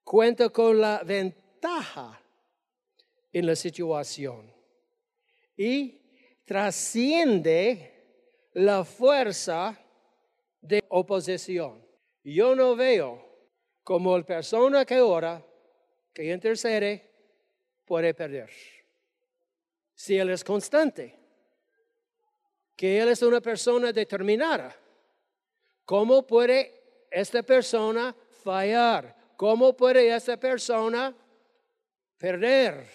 Cuenta 0.04 0.48
con 0.50 0.80
la 0.80 1.02
ventaja 1.04 2.20
en 3.32 3.46
la 3.46 3.56
situación 3.56 4.52
y 5.56 6.00
trasciende 6.44 7.92
la 8.52 8.84
fuerza 8.84 9.78
de 10.60 10.82
oposición. 10.88 11.84
Yo 12.22 12.54
no 12.54 12.76
veo 12.76 13.32
como 13.82 14.16
la 14.16 14.24
persona 14.24 14.84
que 14.84 15.00
ora, 15.00 15.44
que 16.12 16.32
intercede, 16.32 17.10
puede 17.84 18.14
perder. 18.14 18.50
Si 19.94 20.16
él 20.16 20.30
es 20.30 20.44
constante, 20.44 21.18
que 22.76 23.00
él 23.00 23.08
es 23.08 23.22
una 23.22 23.40
persona 23.40 23.92
determinada, 23.92 24.74
¿cómo 25.84 26.26
puede 26.26 27.06
esta 27.10 27.42
persona 27.42 28.14
fallar? 28.42 29.21
¿Cómo 29.42 29.74
puede 29.76 30.14
esta 30.14 30.36
persona 30.36 31.12
perder? 32.16 32.86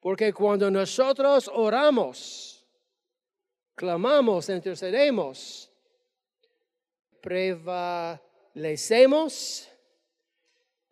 Porque 0.00 0.32
cuando 0.32 0.70
nosotros 0.70 1.50
oramos, 1.52 2.66
clamamos, 3.74 4.48
intercedemos, 4.48 5.70
prevalecemos, 7.20 9.68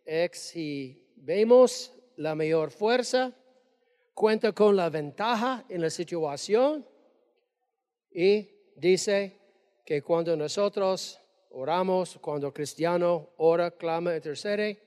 exhibimos 0.05 1.91
la 2.15 2.35
mayor 2.35 2.69
fuerza, 2.69 3.33
cuenta 4.13 4.51
con 4.51 4.75
la 4.75 4.91
ventaja 4.91 5.65
en 5.69 5.81
la 5.81 5.89
situación 5.89 6.87
y 8.11 8.47
dice 8.75 9.39
que 9.83 10.03
cuando 10.03 10.37
nosotros 10.37 11.19
oramos, 11.55 12.17
cuando 12.21 12.53
cristiano 12.53 13.29
ora, 13.37 13.71
clama, 13.71 14.15
intercede, 14.15 14.77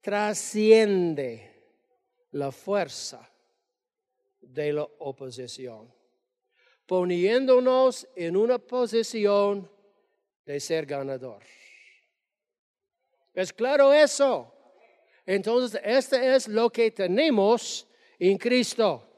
trasciende 0.00 1.50
la 2.32 2.52
fuerza 2.52 3.28
de 4.40 4.72
la 4.74 4.82
oposición, 4.82 5.92
poniéndonos 6.86 8.06
en 8.14 8.36
una 8.36 8.58
posición 8.58 9.70
de 10.44 10.60
ser 10.60 10.84
ganador. 10.84 11.42
¿Es 13.32 13.52
claro 13.52 13.92
eso? 13.92 14.52
Entonces, 15.24 15.80
esto 15.82 16.16
es 16.16 16.48
lo 16.48 16.68
que 16.68 16.90
tenemos 16.90 17.86
en 18.18 18.36
Cristo. 18.36 19.08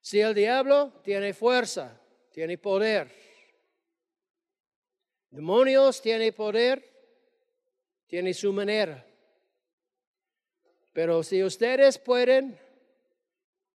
Si 0.00 0.18
el 0.18 0.34
diablo 0.34 0.94
tiene 1.04 1.32
fuerza, 1.34 2.00
tiene 2.32 2.58
poder, 2.58 3.29
demonios 5.30 6.02
tiene 6.02 6.32
poder, 6.32 6.84
tiene 8.06 8.34
su 8.34 8.52
manera. 8.52 9.06
Pero 10.92 11.22
si 11.22 11.42
ustedes 11.42 11.98
pueden 11.98 12.58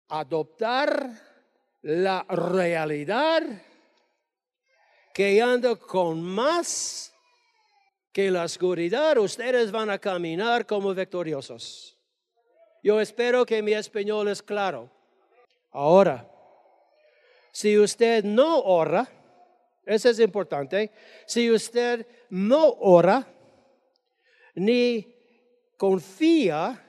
adoptar 0.08 1.10
la 1.82 2.24
realidad 2.24 3.44
que 5.14 5.42
anda 5.42 5.76
con 5.76 6.22
más 6.24 7.14
que 8.12 8.32
la 8.32 8.44
oscuridad, 8.44 9.18
ustedes 9.18 9.72
van 9.72 9.90
a 9.90 10.00
caminar 10.00 10.66
como 10.66 10.94
victoriosos. 10.94 11.98
Yo 12.82 13.00
espero 13.00 13.46
que 13.46 13.62
mi 13.62 13.74
español 13.74 14.28
es 14.28 14.42
claro. 14.42 14.90
Ahora, 15.72 16.30
si 17.52 17.78
usted 17.78 18.24
no 18.24 18.60
ora, 18.62 19.08
eso 19.86 20.10
es 20.10 20.20
importante, 20.20 20.92
si 21.26 21.52
usted 21.52 22.08
no 22.30 22.70
ora 22.80 23.28
ni 24.56 25.14
confía 25.78 26.84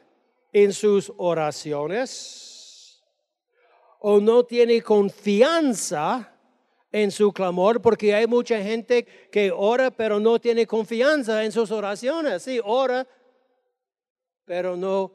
en 0.52 0.72
sus 0.72 1.12
oraciones 1.16 3.02
o 3.98 4.20
no 4.20 4.44
tiene 4.44 4.82
confianza 4.82 6.30
en 6.92 7.10
su 7.10 7.32
clamor, 7.32 7.82
porque 7.82 8.14
hay 8.14 8.28
mucha 8.28 8.62
gente 8.62 9.04
que 9.32 9.50
ora 9.50 9.90
pero 9.90 10.20
no 10.20 10.38
tiene 10.38 10.64
confianza 10.64 11.44
en 11.44 11.50
sus 11.50 11.72
oraciones. 11.72 12.42
Sí, 12.42 12.60
ora, 12.62 13.04
pero 14.44 14.76
no 14.76 15.12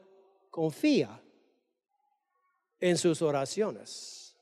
confía 0.50 1.22
en 2.78 2.98
sus 2.98 3.22
oraciones. 3.22 4.36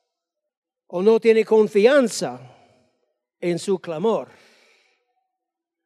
O 0.89 1.03
no 1.03 1.21
tiene 1.21 1.45
confianza 1.45 2.58
en 3.41 3.59
su 3.59 3.79
clamor. 3.79 4.29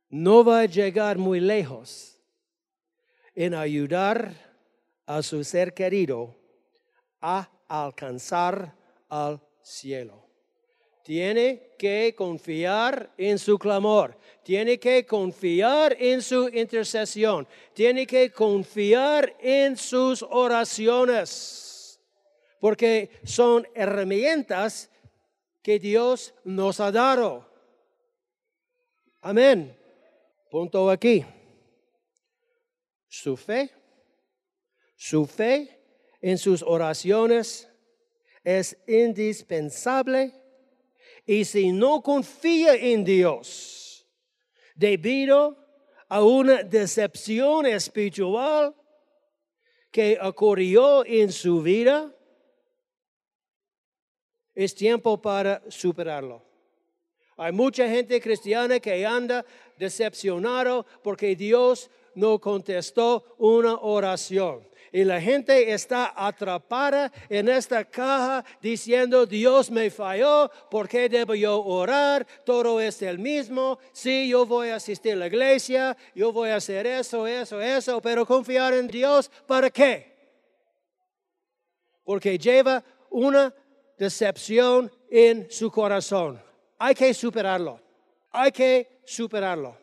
No 0.09 0.45
va 0.45 0.61
a 0.61 0.67
llegar 0.67 1.19
muy 1.19 1.41
lejos 1.41 2.19
en 3.35 3.55
ayudar 3.55 4.35
a 5.07 5.23
su 5.23 5.43
ser 5.43 5.73
querido 5.73 6.37
a 7.21 7.51
alcanzar 7.69 8.75
al 9.09 9.41
cielo. 9.62 10.23
Tiene 11.03 11.75
que 11.79 12.15
confiar 12.17 13.12
en 13.17 13.38
su 13.38 13.59
clamor, 13.59 14.17
tiene 14.45 14.79
que 14.79 15.05
confiar 15.05 15.97
en 15.99 16.23
su 16.23 16.49
intercesión, 16.49 17.49
tiene 17.73 18.07
que 18.07 18.31
confiar 18.31 19.35
en 19.41 19.77
sus 19.77 20.23
oraciones, 20.23 22.01
porque 22.61 23.11
son 23.25 23.67
herramientas 23.75 24.91
que 25.62 25.79
Dios 25.79 26.35
nos 26.44 26.81
ha 26.81 26.90
dado. 26.90 27.48
Amén. 29.20 29.77
Punto 30.51 30.90
aquí. 30.90 31.25
Su 33.09 33.37
fe, 33.37 33.70
su 34.96 35.27
fe 35.27 35.81
en 36.20 36.38
sus 36.38 36.62
oraciones 36.62 37.68
es 38.42 38.77
indispensable 38.87 40.35
y 41.25 41.44
si 41.44 41.72
no 41.72 42.03
confía 42.03 42.75
en 42.75 43.05
Dios 43.05 44.09
debido 44.75 45.57
a 46.09 46.22
una 46.22 46.62
decepción 46.62 47.66
espiritual 47.66 48.75
que 49.90 50.18
ocurrió 50.20 51.05
en 51.07 51.31
su 51.31 51.62
vida, 51.62 52.14
es 54.55 54.75
tiempo 54.75 55.21
para 55.21 55.62
superarlo. 55.69 56.43
Hay 57.37 57.53
mucha 57.53 57.88
gente 57.88 58.21
cristiana 58.21 58.79
que 58.79 59.07
anda 59.07 59.45
decepcionado 59.79 60.87
porque 61.03 61.35
Dios 61.35 61.91
no 62.15 62.38
contestó 62.38 63.35
una 63.38 63.77
oración. 63.77 64.69
Y 64.95 65.05
la 65.05 65.19
gente 65.23 65.73
está 65.73 66.12
atrapada 66.15 67.11
en 67.31 67.49
esta 67.49 67.83
caja 67.83 68.45
diciendo, 68.61 69.25
Dios 69.25 69.71
me 69.71 69.91
falló, 69.91 70.51
¿por 70.71 70.87
qué 70.87 71.09
debo 71.09 71.35
yo 71.35 71.62
orar? 71.65 72.27
Todo 72.45 72.79
es 72.79 73.01
el 73.01 73.19
mismo. 73.19 73.79
Sí, 73.93 74.29
yo 74.29 74.45
voy 74.45 74.69
a 74.69 74.77
asistir 74.77 75.15
a 75.15 75.17
la 75.17 75.27
iglesia, 75.29 75.97
yo 76.15 76.31
voy 76.31 76.51
a 76.51 76.57
hacer 76.57 76.87
eso, 76.87 77.27
eso, 77.27 77.59
eso, 77.62 78.03
pero 78.03 78.27
confiar 78.27 78.75
en 78.75 78.87
Dios, 78.87 79.31
¿para 79.47 79.71
qué? 79.71 80.12
Porque 82.05 82.37
lleva 82.37 82.85
una 83.09 83.55
decepción 84.03 84.91
en 85.09 85.49
su 85.49 85.71
corazón. 85.71 86.43
Hay 86.77 86.93
que 86.93 87.15
superarlo. 87.15 87.81
Hay 88.33 88.51
que 88.51 89.01
superarlo. 89.05 89.77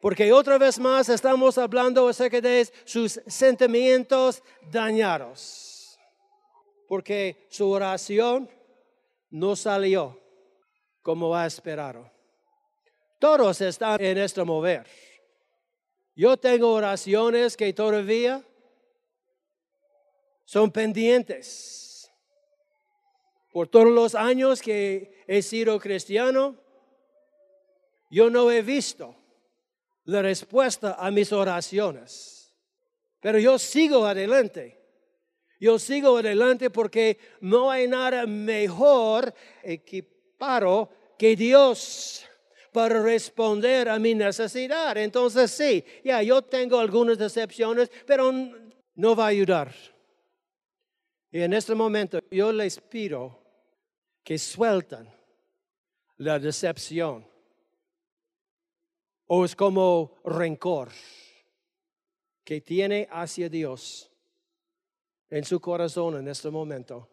Porque 0.00 0.32
otra 0.32 0.58
vez 0.58 0.80
más 0.80 1.08
estamos 1.08 1.56
hablando 1.58 2.08
acerca 2.08 2.40
de 2.40 2.68
sus 2.84 3.20
sentimientos 3.28 4.42
dañados. 4.72 5.96
Porque 6.88 7.46
su 7.50 7.70
oración 7.70 8.50
no 9.30 9.54
salió 9.54 10.20
como 11.00 11.36
ha 11.36 11.46
esperado. 11.46 12.10
Todos 13.20 13.60
están 13.60 14.02
en 14.02 14.18
este 14.18 14.42
mover. 14.42 14.86
Yo 16.16 16.36
tengo 16.36 16.72
oraciones 16.72 17.56
que 17.56 17.72
todavía 17.72 18.42
son 20.44 20.72
pendientes. 20.72 21.87
Por 23.58 23.66
todos 23.66 23.88
los 23.88 24.14
años 24.14 24.62
que 24.62 25.24
he 25.26 25.42
sido 25.42 25.80
cristiano, 25.80 26.54
yo 28.08 28.30
no 28.30 28.52
he 28.52 28.62
visto 28.62 29.16
la 30.04 30.22
respuesta 30.22 30.94
a 30.96 31.10
mis 31.10 31.32
oraciones. 31.32 32.54
Pero 33.18 33.40
yo 33.40 33.58
sigo 33.58 34.06
adelante. 34.06 34.80
Yo 35.58 35.76
sigo 35.80 36.18
adelante 36.18 36.70
porque 36.70 37.18
no 37.40 37.68
hay 37.68 37.88
nada 37.88 38.28
mejor 38.28 39.34
equipado 39.64 40.90
que 41.18 41.34
Dios 41.34 42.24
para 42.72 43.02
responder 43.02 43.88
a 43.88 43.98
mi 43.98 44.14
necesidad. 44.14 44.96
Entonces 44.98 45.50
sí, 45.50 45.84
ya 46.04 46.22
yo 46.22 46.42
tengo 46.42 46.78
algunas 46.78 47.18
decepciones, 47.18 47.90
pero 48.06 48.32
no 48.94 49.16
va 49.16 49.24
a 49.24 49.28
ayudar. 49.30 49.74
Y 51.32 51.40
en 51.40 51.54
este 51.54 51.74
momento 51.74 52.20
yo 52.30 52.52
les 52.52 52.78
pido 52.78 53.37
que 54.28 54.36
sueltan 54.36 55.10
la 56.18 56.38
decepción 56.38 57.26
o 59.26 59.42
es 59.42 59.56
como 59.56 60.20
rencor. 60.22 60.90
que 62.44 62.60
tiene 62.60 63.08
hacia 63.10 63.48
Dios 63.48 64.10
en 65.30 65.44
su 65.44 65.58
corazón 65.60 66.18
en 66.18 66.28
este 66.28 66.50
momento, 66.50 67.08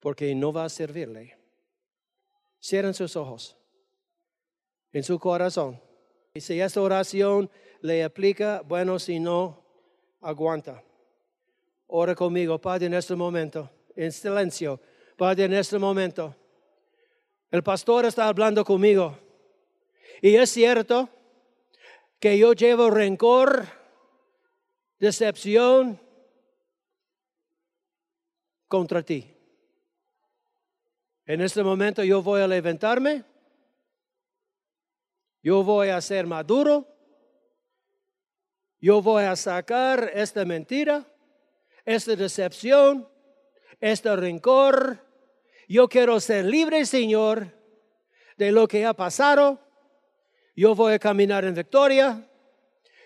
porque 0.00 0.34
no 0.34 0.52
va 0.52 0.64
a 0.64 0.68
servirle. 0.68 1.38
Cierren 2.60 2.94
sus 2.94 3.14
ojos 3.14 3.56
en 4.92 5.04
su 5.04 5.20
corazón. 5.20 5.80
Y 6.34 6.40
si 6.40 6.60
esta 6.60 6.80
oración 6.80 7.48
le 7.80 8.02
aplica, 8.02 8.62
bueno, 8.62 8.98
si 8.98 9.20
no, 9.20 9.64
aguanta. 10.20 10.82
Ora 11.86 12.16
conmigo, 12.16 12.60
Padre, 12.60 12.86
en 12.86 12.94
este 12.94 13.14
momento, 13.14 13.70
en 13.94 14.10
silencio. 14.10 14.80
Padre, 15.16 15.44
en 15.44 15.54
este 15.54 15.78
momento. 15.78 16.34
El 17.50 17.62
pastor 17.62 18.04
está 18.04 18.26
hablando 18.26 18.64
conmigo. 18.64 19.16
Y 20.20 20.34
es 20.34 20.50
cierto 20.50 21.08
que 22.18 22.36
yo 22.38 22.52
llevo 22.52 22.90
rencor, 22.90 23.66
decepción 24.98 26.00
contra 28.66 29.02
ti. 29.02 29.30
En 31.26 31.40
este 31.40 31.62
momento 31.62 32.02
yo 32.02 32.22
voy 32.22 32.42
a 32.42 32.48
levantarme. 32.48 33.24
Yo 35.42 35.62
voy 35.62 35.90
a 35.90 36.00
ser 36.00 36.26
maduro. 36.26 36.88
Yo 38.80 39.00
voy 39.00 39.24
a 39.24 39.36
sacar 39.36 40.10
esta 40.12 40.44
mentira, 40.44 41.06
esta 41.84 42.16
decepción, 42.16 43.08
este 43.80 44.14
rencor. 44.16 44.98
Yo 45.68 45.88
quiero 45.88 46.20
ser 46.20 46.44
libre, 46.44 46.84
Señor, 46.86 47.52
de 48.36 48.52
lo 48.52 48.68
que 48.68 48.84
ha 48.84 48.94
pasado. 48.94 49.60
Yo 50.56 50.74
voy 50.74 50.94
a 50.94 50.98
caminar 50.98 51.44
en 51.44 51.54
victoria. 51.54 52.28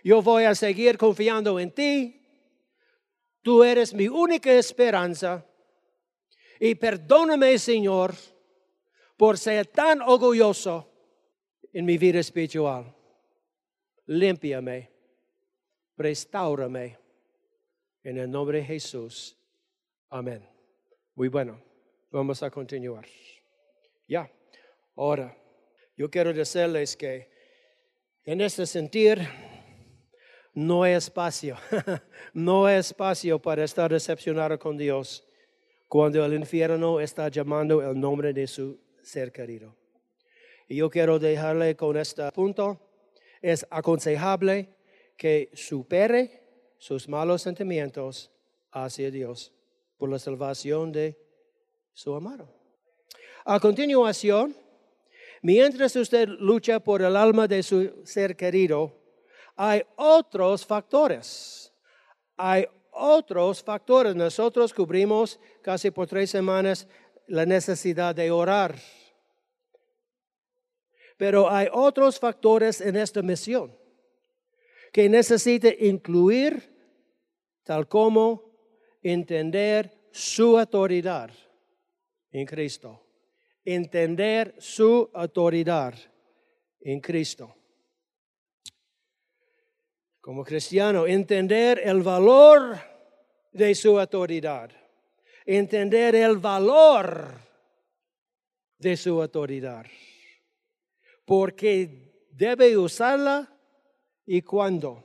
Yo 0.05 0.23
voy 0.23 0.45
a 0.45 0.55
seguir 0.55 0.99
confiando 0.99 1.59
en 1.59 1.71
ti. 1.71 2.19
Tú 3.43 3.65
eres 3.65 3.95
mi 3.95 4.09
única 4.09 4.53
esperanza. 4.53 5.45
Y 6.61 6.75
perdóname, 6.75 7.59
Señor, 7.59 8.15
por 9.17 9.39
ser 9.39 9.67
tan 9.67 10.03
orgulloso 10.03 10.91
en 11.73 11.85
mi 11.85 11.99
vida 11.99 12.19
espiritual. 12.19 12.95
Límpiame, 14.07 14.91
restaurame. 15.97 16.99
En 18.03 18.17
el 18.17 18.31
nombre 18.31 18.59
de 18.59 18.65
Jesús. 18.65 19.37
Amén. 20.09 20.58
Muy 21.19 21.27
bueno. 21.27 21.61
Vamos 22.13 22.45
a 22.45 22.49
continuar. 22.49 23.05
Ya. 24.07 24.31
Ahora, 24.95 25.37
yo 25.97 26.09
quiero 26.09 26.33
decirles 26.33 26.97
que 26.97 27.29
en 28.23 28.41
este 28.41 28.65
sentir 28.65 29.29
no 30.55 30.85
hay 30.85 30.93
espacio. 30.93 31.57
no 32.33 32.67
hay 32.67 32.79
espacio 32.79 33.43
para 33.43 33.65
estar 33.65 33.91
decepcionado 33.91 34.57
con 34.61 34.77
Dios 34.77 35.27
cuando 35.89 36.25
el 36.25 36.35
infierno 36.35 37.01
está 37.01 37.29
llamando 37.29 37.83
el 37.83 37.99
nombre 37.99 38.33
de 38.33 38.47
su 38.47 38.81
ser 39.03 39.33
querido. 39.33 39.75
Y 40.69 40.77
yo 40.77 40.89
quiero 40.89 41.19
dejarle 41.19 41.75
con 41.75 41.97
este 41.97 42.31
punto. 42.31 42.81
Es 43.43 43.67
aconsejable 43.71 44.69
que 45.17 45.51
supere 45.53 46.45
sus 46.79 47.09
malos 47.09 47.43
sentimientos 47.43 48.31
hacia 48.71 49.11
Dios 49.11 49.58
por 49.99 50.09
la 50.09 50.19
salvación 50.19 50.93
de 50.93 51.19
su 51.93 52.15
amado. 52.15 52.49
A 53.45 53.59
continuación, 53.61 54.57
mientras 55.43 55.95
usted 55.97 56.29
lucha 56.29 56.81
por 56.81 57.03
el 57.03 57.17
alma 57.17 57.49
de 57.49 57.63
su 57.63 58.03
ser 58.05 58.37
querido, 58.37 58.93
hay 59.57 59.83
otros 59.97 60.65
factores. 60.65 61.73
Hay 62.37 62.67
otros 62.93 63.63
factores. 63.63 64.15
Nosotros 64.15 64.73
cubrimos 64.73 65.41
casi 65.63 65.91
por 65.91 66.07
tres 66.07 66.31
semanas 66.31 66.87
la 67.27 67.45
necesidad 67.45 68.15
de 68.15 68.31
orar. 68.31 68.77
Pero 71.17 71.51
hay 71.51 71.69
otros 71.73 72.21
factores 72.21 72.81
en 72.81 72.97
esta 72.97 73.23
misión 73.23 73.77
que 74.93 75.09
necesita 75.09 75.69
incluir, 75.81 76.75
tal 77.65 77.89
como 77.89 78.48
entender 79.03 80.09
su 80.11 80.59
autoridad 80.59 81.31
en 82.31 82.47
Cristo. 82.47 83.05
Entender 83.65 84.55
su 84.59 85.11
autoridad 85.13 85.95
en 86.81 87.01
Cristo. 87.01 87.55
Como 90.21 90.45
cristiano, 90.45 91.07
entender 91.07 91.81
el 91.85 92.03
valor 92.03 92.79
de 93.53 93.75
su 93.75 93.99
autoridad. 93.99 94.71
Entender 95.45 96.15
el 96.15 96.37
valor 96.37 97.35
de 98.79 98.97
su 98.97 99.21
autoridad. 99.21 99.87
Porque 101.25 102.27
debe 102.31 102.77
usarla 102.77 103.51
y 104.27 104.43
cuándo. 104.43 105.05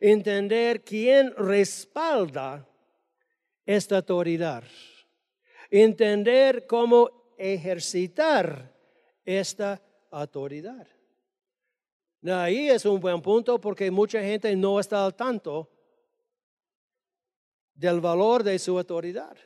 Entender 0.00 0.82
quién 0.82 1.32
respalda 1.36 2.68
esta 3.66 3.96
autoridad. 3.96 4.64
Entender 5.70 6.66
cómo 6.66 7.34
ejercitar 7.36 8.72
esta 9.24 9.82
autoridad. 10.10 10.86
Ahí 12.24 12.68
es 12.70 12.84
un 12.86 12.98
buen 12.98 13.20
punto 13.20 13.60
porque 13.60 13.90
mucha 13.90 14.20
gente 14.22 14.54
no 14.56 14.80
está 14.80 15.04
al 15.04 15.14
tanto 15.14 15.70
del 17.74 18.00
valor 18.00 18.42
de 18.42 18.58
su 18.58 18.78
autoridad. 18.78 19.36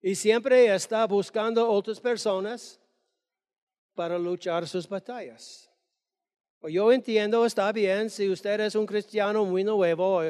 Y 0.00 0.14
siempre 0.14 0.74
está 0.74 1.06
buscando 1.06 1.70
otras 1.70 2.00
personas 2.00 2.80
para 3.94 4.18
luchar 4.18 4.66
sus 4.66 4.88
batallas. 4.88 5.70
Yo 6.62 6.92
entiendo, 6.92 7.44
está 7.44 7.72
bien, 7.72 8.08
si 8.10 8.28
usted 8.28 8.60
es 8.60 8.74
un 8.74 8.86
cristiano 8.86 9.44
muy 9.44 9.64
nuevo, 9.64 10.22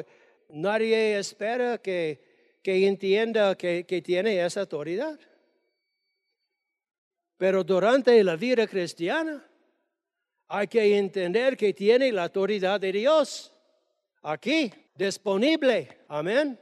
nadie 0.49 1.17
espera 1.17 1.77
que, 1.77 2.32
que 2.63 2.87
entienda 2.87 3.55
que, 3.55 3.85
que 3.85 4.01
tiene 4.01 4.43
esa 4.43 4.61
autoridad. 4.61 5.19
Pero 7.37 7.63
durante 7.63 8.23
la 8.23 8.35
vida 8.35 8.65
cristiana 8.65 9.45
hay 10.47 10.67
que 10.67 10.97
entender 10.97 11.57
que 11.57 11.73
tiene 11.73 12.11
la 12.11 12.23
autoridad 12.23 12.79
de 12.79 12.91
Dios 12.91 13.53
aquí, 14.21 14.73
disponible. 14.95 15.99
Amén. 16.07 16.59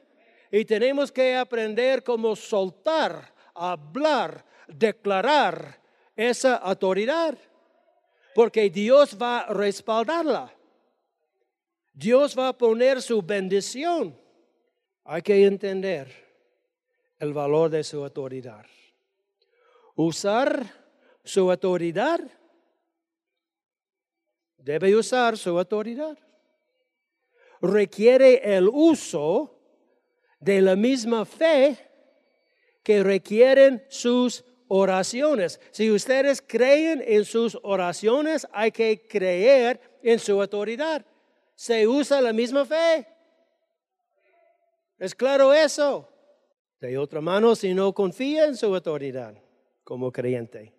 Y 0.52 0.66
tenemos 0.66 1.12
que 1.12 1.36
aprender 1.36 2.04
cómo 2.04 2.36
soltar, 2.36 3.34
hablar, 3.54 4.44
declarar 4.68 5.80
esa 6.16 6.56
autoridad 6.56 7.38
porque 8.34 8.70
Dios 8.70 9.18
va 9.22 9.42
a 9.42 9.54
respaldarla. 9.54 10.54
Dios 11.94 12.38
va 12.38 12.50
a 12.50 12.58
poner 12.58 13.02
su 13.02 13.22
bendición. 13.22 14.18
Hay 15.14 15.24
que 15.24 15.46
entender 15.46 16.08
el 17.20 17.34
valor 17.34 17.70
de 17.70 17.84
su 17.84 18.02
autoridad. 18.02 18.66
Usar 19.96 20.66
su 21.22 21.52
autoridad. 21.52 22.22
Debe 24.56 24.96
usar 24.96 25.38
su 25.38 25.60
autoridad. 25.60 26.18
Requiere 27.60 28.56
el 28.56 28.70
uso 28.70 29.60
de 30.40 30.62
la 30.62 30.78
misma 30.78 31.26
fe 31.26 31.78
que 32.82 33.04
requieren 33.04 33.84
sus 33.90 34.46
oraciones. 34.70 35.60
Si 35.72 35.92
ustedes 35.92 36.42
creen 36.42 37.04
en 37.06 37.26
sus 37.26 37.60
oraciones, 37.64 38.48
hay 38.54 38.72
que 38.72 39.06
creer 39.10 39.78
en 40.04 40.20
su 40.20 40.40
autoridad. 40.40 41.06
Se 41.54 41.86
usa 41.86 42.22
la 42.22 42.32
misma 42.32 42.64
fe. 42.64 43.11
¿Es 45.02 45.16
claro 45.16 45.52
eso? 45.52 46.08
De 46.80 46.96
otra 46.96 47.22
mano, 47.22 47.56
si 47.56 47.74
no 47.74 47.92
confía 47.92 48.46
en 48.46 48.56
su 48.56 48.68
autoridad 48.68 49.36
como 49.84 50.12
creyente, 50.12 50.76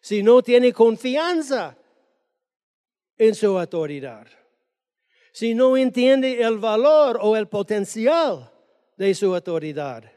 si 0.00 0.20
no 0.24 0.42
tiene 0.42 0.72
confianza 0.72 1.78
en 3.16 3.36
su 3.36 3.56
autoridad, 3.56 4.26
si 5.30 5.54
no 5.54 5.76
entiende 5.76 6.42
el 6.42 6.58
valor 6.58 7.20
o 7.22 7.36
el 7.36 7.46
potencial 7.46 8.50
de 8.96 9.14
su 9.14 9.32
autoridad, 9.32 10.10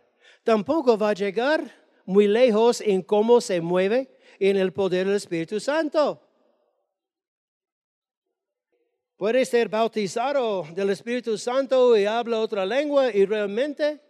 tampoco 0.44 0.98
va 0.98 1.12
a 1.12 1.14
llegar 1.14 1.72
muy 2.06 2.28
lejos 2.28 2.82
en 2.82 3.04
cómo 3.04 3.42
se 3.42 3.62
mueve 3.62 4.18
en 4.40 4.58
el 4.58 4.74
poder 4.74 5.06
del 5.06 5.18
Espíritu 5.18 5.60
Santo. 5.60 6.20
Puede 9.24 9.46
ser 9.46 9.70
bautizado 9.70 10.68
del 10.76 10.90
Espíritu 10.90 11.38
Santo 11.38 11.96
y 11.96 12.04
habla 12.04 12.42
otra 12.42 12.66
lengua 12.66 13.10
y 13.10 13.26
realmente 13.26 14.02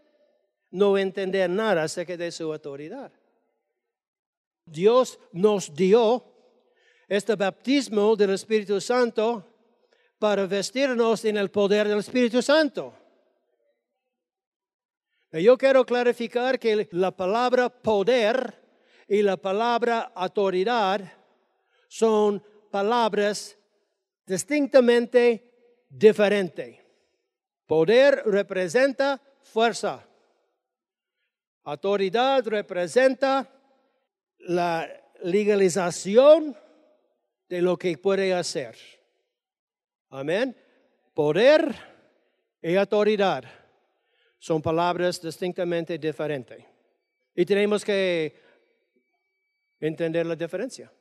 no 0.72 0.98
entender 0.98 1.48
nada 1.52 1.84
acerca 1.84 2.18
de 2.18 2.32
su 2.32 2.52
autoridad. 2.52 3.12
Dios 4.66 5.20
nos 5.32 5.72
dio 5.72 6.26
este 7.08 7.36
bautismo 7.36 8.16
del 8.16 8.32
Espíritu 8.32 8.82
Santo 8.82 9.46
para 10.18 10.48
vestirnos 10.48 11.24
en 11.26 11.38
el 11.38 11.52
poder 11.52 11.88
del 11.88 12.00
Espíritu 12.00 12.42
Santo. 12.42 12.92
Yo 15.32 15.56
quiero 15.60 15.86
clarificar 15.86 16.58
que 16.58 16.88
la 16.90 17.12
palabra 17.12 17.70
poder 17.70 18.52
y 19.08 19.22
la 19.22 19.38
palabra 19.38 20.12
autoridad 20.16 21.02
son 21.88 22.44
palabras 22.72 23.60
distintamente 24.26 25.86
diferentes. 25.90 26.80
Poder 27.66 28.24
representa 28.26 29.22
fuerza. 29.42 30.06
Autoridad 31.64 32.46
representa 32.46 33.50
la 34.40 34.90
legalización 35.24 36.58
de 37.48 37.62
lo 37.62 37.78
que 37.78 37.98
puede 37.98 38.34
hacer. 38.34 38.76
Amén. 40.10 40.56
Poder 41.14 41.74
y 42.62 42.76
autoridad 42.76 43.44
son 44.40 44.62
palabras 44.62 45.22
distintamente 45.22 45.98
diferentes. 45.98 46.66
Y 47.36 47.46
tenemos 47.46 47.84
que 47.86 48.36
entender 49.80 50.26
la 50.26 50.36
diferencia. 50.36 50.92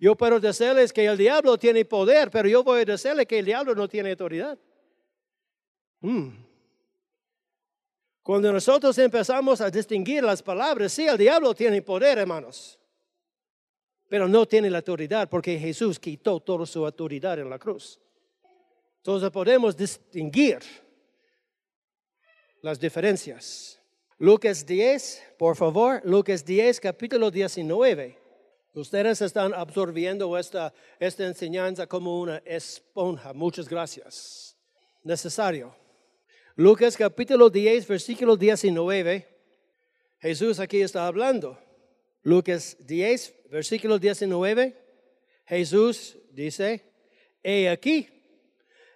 Yo 0.00 0.16
puedo 0.16 0.40
decirles 0.40 0.94
que 0.94 1.04
el 1.04 1.18
diablo 1.18 1.58
tiene 1.58 1.84
poder, 1.84 2.30
pero 2.30 2.48
yo 2.48 2.64
voy 2.64 2.80
a 2.80 2.84
decirle 2.86 3.26
que 3.26 3.38
el 3.38 3.44
diablo 3.44 3.74
no 3.74 3.86
tiene 3.86 4.12
autoridad. 4.12 4.58
Mm. 6.00 6.30
Cuando 8.22 8.50
nosotros 8.50 8.96
empezamos 8.96 9.60
a 9.60 9.70
distinguir 9.70 10.24
las 10.24 10.42
palabras, 10.42 10.92
sí, 10.92 11.06
el 11.06 11.18
diablo 11.18 11.54
tiene 11.54 11.82
poder, 11.82 12.16
hermanos, 12.16 12.78
pero 14.08 14.26
no 14.26 14.46
tiene 14.48 14.70
la 14.70 14.78
autoridad 14.78 15.28
porque 15.28 15.58
Jesús 15.58 16.00
quitó 16.00 16.40
toda 16.40 16.64
su 16.64 16.86
autoridad 16.86 17.38
en 17.38 17.50
la 17.50 17.58
cruz. 17.58 18.00
Entonces 18.96 19.30
podemos 19.30 19.76
distinguir 19.76 20.60
las 22.62 22.80
diferencias. 22.80 23.78
Lucas 24.16 24.64
10, 24.64 25.34
por 25.38 25.56
favor, 25.56 26.00
Lucas 26.04 26.42
10, 26.42 26.80
capítulo 26.80 27.30
19. 27.30 28.19
Ustedes 28.72 29.20
están 29.20 29.52
absorbiendo 29.54 30.36
esta, 30.38 30.72
esta 30.98 31.26
enseñanza 31.26 31.86
como 31.86 32.20
una 32.20 32.38
esponja. 32.44 33.32
Muchas 33.32 33.68
gracias. 33.68 34.56
Necesario. 35.02 35.74
Lucas 36.56 36.96
capítulo 36.96 37.50
10, 37.50 37.86
versículo 37.88 38.36
19. 38.36 39.26
Jesús 40.20 40.60
aquí 40.60 40.80
está 40.82 41.06
hablando. 41.06 41.58
Lucas 42.22 42.76
10, 42.80 43.50
versículo 43.50 43.98
19. 43.98 44.76
Jesús 45.46 46.16
dice, 46.30 46.84
he 47.42 47.68
aquí, 47.68 48.08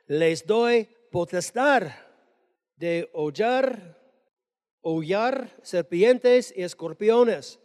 les 0.06 0.46
doy 0.46 0.88
potestad 1.10 1.88
de 2.76 3.08
hollar 3.12 3.94
hollar 4.84 5.50
serpientes 5.62 6.52
y 6.54 6.62
escorpiones, 6.62 7.58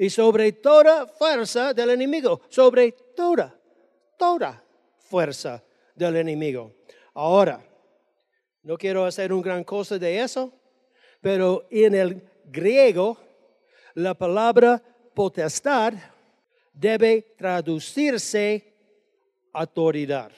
y 0.00 0.08
sobre 0.08 0.52
toda 0.52 1.06
fuerza 1.06 1.74
del 1.74 1.90
enemigo, 1.90 2.40
sobre 2.48 2.92
toda, 3.14 3.54
toda 4.16 4.64
fuerza 4.96 5.62
del 5.94 6.16
enemigo. 6.16 6.72
Ahora, 7.12 7.62
no 8.62 8.78
quiero 8.78 9.04
hacer 9.04 9.30
un 9.30 9.42
gran 9.42 9.62
cosa 9.62 9.98
de 9.98 10.18
eso, 10.18 10.58
pero 11.20 11.66
en 11.70 11.94
el 11.94 12.22
griego 12.46 13.18
la 13.92 14.14
palabra 14.14 14.82
potestad 15.14 15.92
debe 16.72 17.34
traducirse 17.36 18.72
autoridad. 19.52 20.32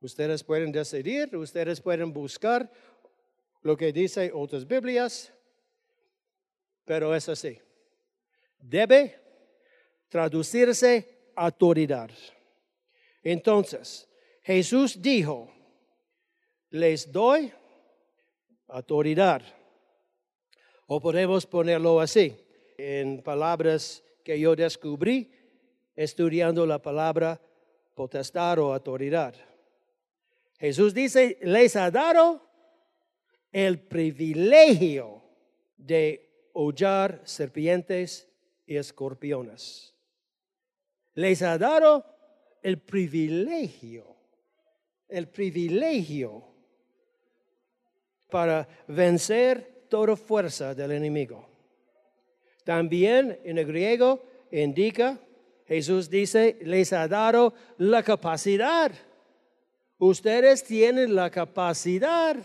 Ustedes 0.00 0.42
pueden 0.42 0.72
decidir, 0.72 1.36
ustedes 1.36 1.82
pueden 1.82 2.14
buscar 2.14 2.72
lo 3.60 3.76
que 3.76 3.92
dice 3.92 4.30
otras 4.32 4.66
Biblias, 4.66 5.34
pero 6.86 7.14
es 7.14 7.28
así. 7.28 7.60
Debe 8.58 9.20
traducirse 10.08 11.30
autoridad. 11.34 12.10
Entonces, 13.22 14.08
Jesús 14.42 15.00
dijo, 15.00 15.52
les 16.70 17.10
doy 17.10 17.52
autoridad. 18.68 19.42
O 20.86 21.00
podemos 21.00 21.46
ponerlo 21.46 22.00
así, 22.00 22.34
en 22.78 23.22
palabras 23.22 24.02
que 24.24 24.38
yo 24.38 24.54
descubrí 24.54 25.30
estudiando 25.96 26.64
la 26.64 26.80
palabra 26.80 27.40
potestad 27.94 28.58
o 28.60 28.72
autoridad. 28.72 29.34
Jesús 30.58 30.94
dice, 30.94 31.38
les 31.42 31.76
ha 31.76 31.90
dado 31.90 32.40
el 33.52 33.80
privilegio 33.80 35.22
de 35.76 36.48
hollar 36.52 37.20
serpientes 37.24 38.27
y 38.68 38.76
escorpiones. 38.76 39.94
Les 41.14 41.42
ha 41.42 41.56
dado 41.58 42.04
el 42.62 42.78
privilegio, 42.78 44.04
el 45.08 45.26
privilegio 45.28 46.44
para 48.30 48.68
vencer 48.86 49.86
toda 49.88 50.14
fuerza 50.16 50.74
del 50.74 50.92
enemigo. 50.92 51.48
También 52.62 53.40
en 53.42 53.56
el 53.56 53.66
griego 53.66 54.22
indica, 54.52 55.18
Jesús 55.66 56.10
dice, 56.10 56.58
les 56.60 56.92
ha 56.92 57.08
dado 57.08 57.54
la 57.78 58.02
capacidad. 58.02 58.92
Ustedes 59.96 60.62
tienen 60.62 61.14
la 61.14 61.30
capacidad 61.30 62.36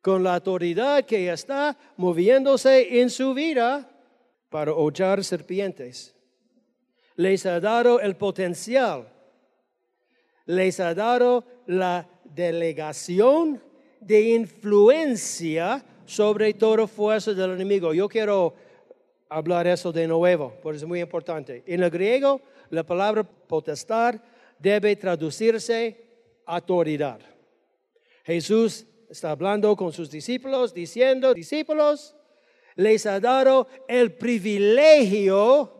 con 0.00 0.22
la 0.22 0.36
autoridad 0.36 1.04
que 1.04 1.30
está 1.32 1.76
moviéndose 1.96 3.00
en 3.00 3.10
su 3.10 3.34
vida 3.34 3.97
para 4.48 4.72
hollar 4.72 5.22
serpientes. 5.24 6.14
Les 7.16 7.44
ha 7.46 7.60
dado 7.60 8.00
el 8.00 8.16
potencial. 8.16 9.08
Les 10.46 10.80
ha 10.80 10.94
dado 10.94 11.44
la 11.66 12.08
delegación 12.24 13.62
de 14.00 14.20
influencia 14.30 15.84
sobre 16.06 16.54
toda 16.54 16.86
fuerza 16.86 17.34
del 17.34 17.52
enemigo. 17.52 17.92
Yo 17.92 18.08
quiero 18.08 18.54
hablar 19.28 19.66
eso 19.66 19.92
de 19.92 20.06
nuevo, 20.06 20.54
porque 20.62 20.78
es 20.78 20.84
muy 20.84 21.00
importante. 21.00 21.62
En 21.66 21.82
el 21.82 21.90
griego, 21.90 22.40
la 22.70 22.84
palabra 22.84 23.24
potestad 23.24 24.14
debe 24.58 24.96
traducirse 24.96 25.96
autoridad. 26.46 27.20
Jesús 28.24 28.86
está 29.08 29.30
hablando 29.30 29.74
con 29.76 29.92
sus 29.92 30.10
discípulos, 30.10 30.72
diciendo, 30.72 31.34
discípulos, 31.34 32.14
les 32.78 33.06
ha 33.06 33.18
dado 33.18 33.66
el 33.88 34.12
privilegio 34.12 35.72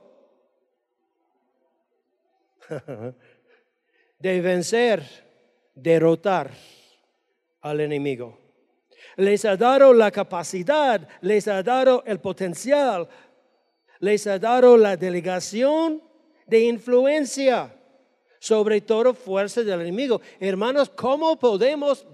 de 4.19 4.41
vencer, 4.41 5.05
derrotar 5.77 6.51
al 7.61 7.81
enemigo. 7.81 8.37
Les 9.15 9.45
ha 9.45 9.57
dado 9.57 9.93
la 9.93 10.11
capacidad, 10.11 11.09
les 11.21 11.47
ha 11.47 11.63
dado 11.63 12.03
el 12.05 12.19
potencial, 12.19 13.09
les 14.01 14.27
ha 14.27 14.41
dado 14.41 14.77
la 14.77 14.97
delegación 14.97 16.03
de 16.49 16.61
influencia 16.63 17.73
sobre 18.41 18.81
toda 18.81 19.15
fuerza 19.15 19.63
del 19.63 19.83
enemigo. 19.83 20.21
Hermanos, 20.41 20.91
¿cómo 20.91 21.39
podemos 21.39 22.05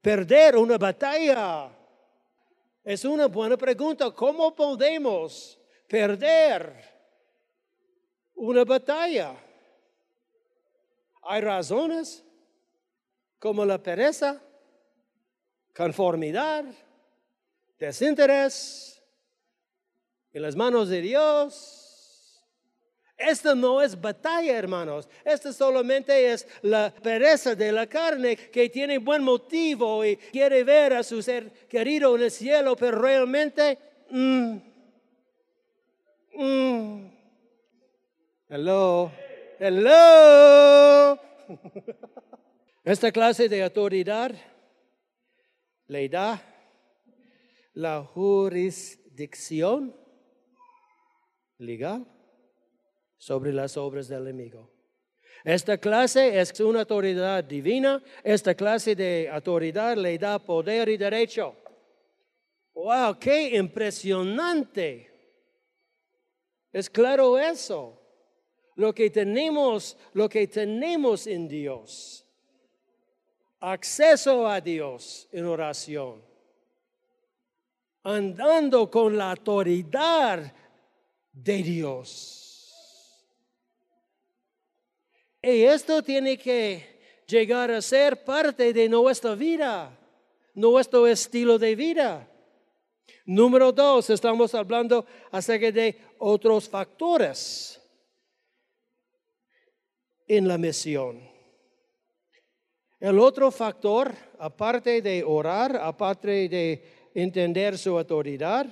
perder 0.00 0.56
una 0.56 0.78
batalla? 0.78 1.83
Es 2.84 3.06
una 3.06 3.26
buena 3.26 3.56
pregunta. 3.56 4.10
¿Cómo 4.10 4.54
podemos 4.54 5.58
perder 5.88 6.84
una 8.34 8.62
batalla? 8.64 9.34
Hay 11.22 11.40
razones 11.40 12.22
como 13.38 13.64
la 13.64 13.82
pereza, 13.82 14.42
conformidad, 15.74 16.66
desinterés 17.78 19.02
en 20.32 20.42
las 20.42 20.54
manos 20.54 20.90
de 20.90 21.00
Dios 21.00 21.83
esta 23.16 23.54
no 23.54 23.80
es 23.80 24.00
batalla, 24.00 24.58
hermanos. 24.58 25.08
Esta 25.24 25.52
solamente 25.52 26.32
es 26.32 26.46
la 26.62 26.92
pereza 26.92 27.54
de 27.54 27.70
la 27.70 27.86
carne 27.86 28.36
que 28.36 28.68
tiene 28.68 28.98
buen 28.98 29.22
motivo 29.22 30.04
y 30.04 30.16
quiere 30.16 30.64
ver 30.64 30.94
a 30.94 31.02
su 31.02 31.22
ser 31.22 31.50
querido 31.68 32.16
en 32.16 32.22
el 32.22 32.30
cielo, 32.30 32.74
pero 32.76 33.00
realmente... 33.00 33.78
Mm, 34.10 34.56
mm. 36.34 37.12
hello, 38.48 39.12
hello. 39.60 41.20
Esta 42.84 43.12
clase 43.12 43.48
de 43.48 43.62
autoridad 43.62 44.32
le 45.86 46.08
da 46.08 46.42
la 47.74 48.02
jurisdicción 48.02 49.94
legal 51.58 52.13
sobre 53.24 53.54
las 53.54 53.78
obras 53.78 54.06
del 54.06 54.26
enemigo. 54.26 54.70
Esta 55.44 55.78
clase 55.78 56.38
es 56.38 56.60
una 56.60 56.80
autoridad 56.80 57.42
divina. 57.42 58.02
Esta 58.22 58.54
clase 58.54 58.94
de 58.94 59.30
autoridad 59.32 59.96
le 59.96 60.18
da 60.18 60.38
poder 60.38 60.90
y 60.90 60.98
derecho. 60.98 61.56
¡Wow! 62.74 63.18
¡Qué 63.18 63.56
impresionante! 63.56 65.10
Es 66.70 66.90
claro 66.90 67.38
eso. 67.38 67.98
Lo 68.74 68.94
que 68.94 69.08
tenemos, 69.08 69.96
lo 70.12 70.28
que 70.28 70.46
tenemos 70.46 71.26
en 71.26 71.48
Dios. 71.48 72.26
Acceso 73.60 74.46
a 74.46 74.60
Dios 74.60 75.30
en 75.32 75.46
oración. 75.46 76.22
Andando 78.02 78.90
con 78.90 79.16
la 79.16 79.30
autoridad 79.30 80.52
de 81.32 81.62
Dios. 81.62 82.43
Y 85.46 85.64
esto 85.64 86.02
tiene 86.02 86.38
que 86.38 87.22
llegar 87.26 87.70
a 87.70 87.82
ser 87.82 88.24
parte 88.24 88.72
de 88.72 88.88
nuestra 88.88 89.34
vida, 89.34 89.94
nuestro 90.54 91.06
estilo 91.06 91.58
de 91.58 91.74
vida. 91.74 92.26
Número 93.26 93.70
dos, 93.70 94.08
estamos 94.08 94.54
hablando 94.54 95.04
acerca 95.30 95.70
de 95.70 95.98
otros 96.18 96.66
factores 96.66 97.78
en 100.26 100.48
la 100.48 100.56
misión. 100.56 101.20
El 102.98 103.18
otro 103.18 103.50
factor, 103.50 104.14
aparte 104.38 105.02
de 105.02 105.22
orar, 105.22 105.76
aparte 105.76 106.48
de 106.48 107.10
entender 107.14 107.76
su 107.76 107.98
autoridad, 107.98 108.66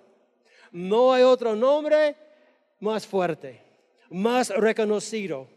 No 0.72 1.12
hay 1.12 1.24
otro 1.24 1.56
nombre 1.56 2.16
más 2.80 3.06
fuerte, 3.06 3.62
más 4.10 4.50
reconocido 4.50 5.48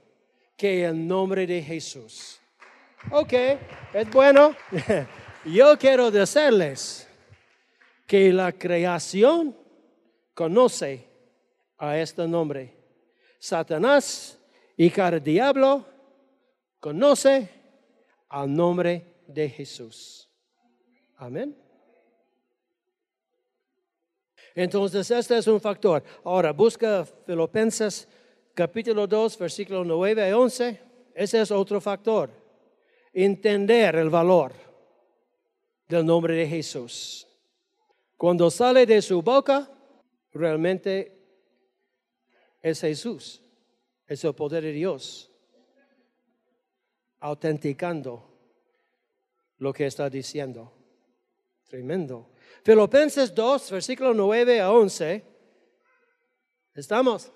que 0.57 0.85
el 0.85 1.07
nombre 1.07 1.47
de 1.47 1.63
Jesús. 1.63 2.41
Ok, 3.11 3.33
es 3.93 4.11
bueno. 4.11 4.57
Yo 5.45 5.79
quiero 5.79 6.11
decirles 6.11 7.07
que 8.07 8.33
la 8.33 8.53
creación 8.53 9.57
conoce 10.33 11.07
a 11.89 12.01
este 12.01 12.27
nombre. 12.27 12.73
Satanás 13.39 14.39
y 14.77 14.91
cada 14.91 15.19
diablo 15.19 15.85
conoce 16.81 17.49
al 18.29 18.53
nombre 18.53 19.23
de 19.27 19.49
Jesús. 19.49 20.29
Amén. 21.17 21.57
Entonces, 24.55 25.11
este 25.11 25.37
es 25.37 25.47
un 25.47 25.61
factor. 25.61 26.03
Ahora, 26.23 26.53
busca 26.53 27.05
Filipenses 27.05 28.09
capítulo 28.55 29.07
2, 29.07 29.39
versículo 29.39 29.85
9 29.85 30.31
a 30.31 30.39
11. 30.39 30.81
Ese 31.15 31.41
es 31.41 31.51
otro 31.51 31.81
factor. 31.81 32.31
Entender 33.13 33.97
el 33.97 34.11
valor 34.11 34.53
del 35.89 36.07
nombre 36.07 36.35
de 36.35 36.47
Jesús. 36.47 37.27
Cuando 38.17 38.51
sale 38.51 38.87
de 38.87 39.03
su 39.03 39.23
boca, 39.23 39.69
realmente 40.33 41.24
es 42.65 42.81
Jesús, 42.81 43.43
es 44.07 44.25
el 44.25 44.35
poder 44.35 44.65
de 44.65 44.73
Dios, 44.73 45.31
autenticando 47.21 48.25
lo 49.59 49.71
que 49.71 49.85
está 49.85 50.09
diciendo. 50.09 50.73
Tremendo. 51.69 52.31
Filipenses 52.63 53.35
2, 53.35 53.71
versículo 53.71 54.15
9 54.15 54.63
a 54.63 54.73
11. 54.73 55.23
¿Estamos? 56.75 57.31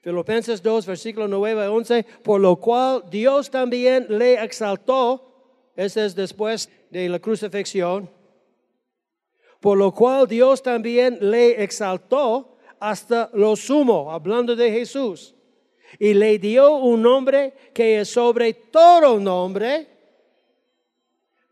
Filipenses 0.00 0.62
2, 0.62 0.86
versículo 0.86 1.28
9 1.28 1.64
a 1.64 1.70
11. 1.70 2.06
Por 2.24 2.40
lo 2.40 2.56
cual 2.56 3.04
Dios 3.10 3.50
también 3.50 4.06
le 4.08 4.42
exaltó. 4.42 5.70
Ese 5.76 6.06
es 6.06 6.14
después 6.14 6.70
de 6.88 7.06
la 7.10 7.18
crucifixión. 7.18 8.10
Por 9.60 9.76
lo 9.76 9.92
cual 9.92 10.26
Dios 10.26 10.62
también 10.62 11.18
le 11.20 11.62
exaltó 11.62 12.57
hasta 12.80 13.30
lo 13.34 13.56
sumo, 13.56 14.10
hablando 14.12 14.54
de 14.54 14.70
Jesús. 14.70 15.34
Y 15.98 16.14
le 16.14 16.38
dio 16.38 16.76
un 16.76 17.02
nombre 17.02 17.54
que 17.72 18.00
es 18.00 18.08
sobre 18.08 18.52
todo 18.54 19.18
nombre, 19.18 19.86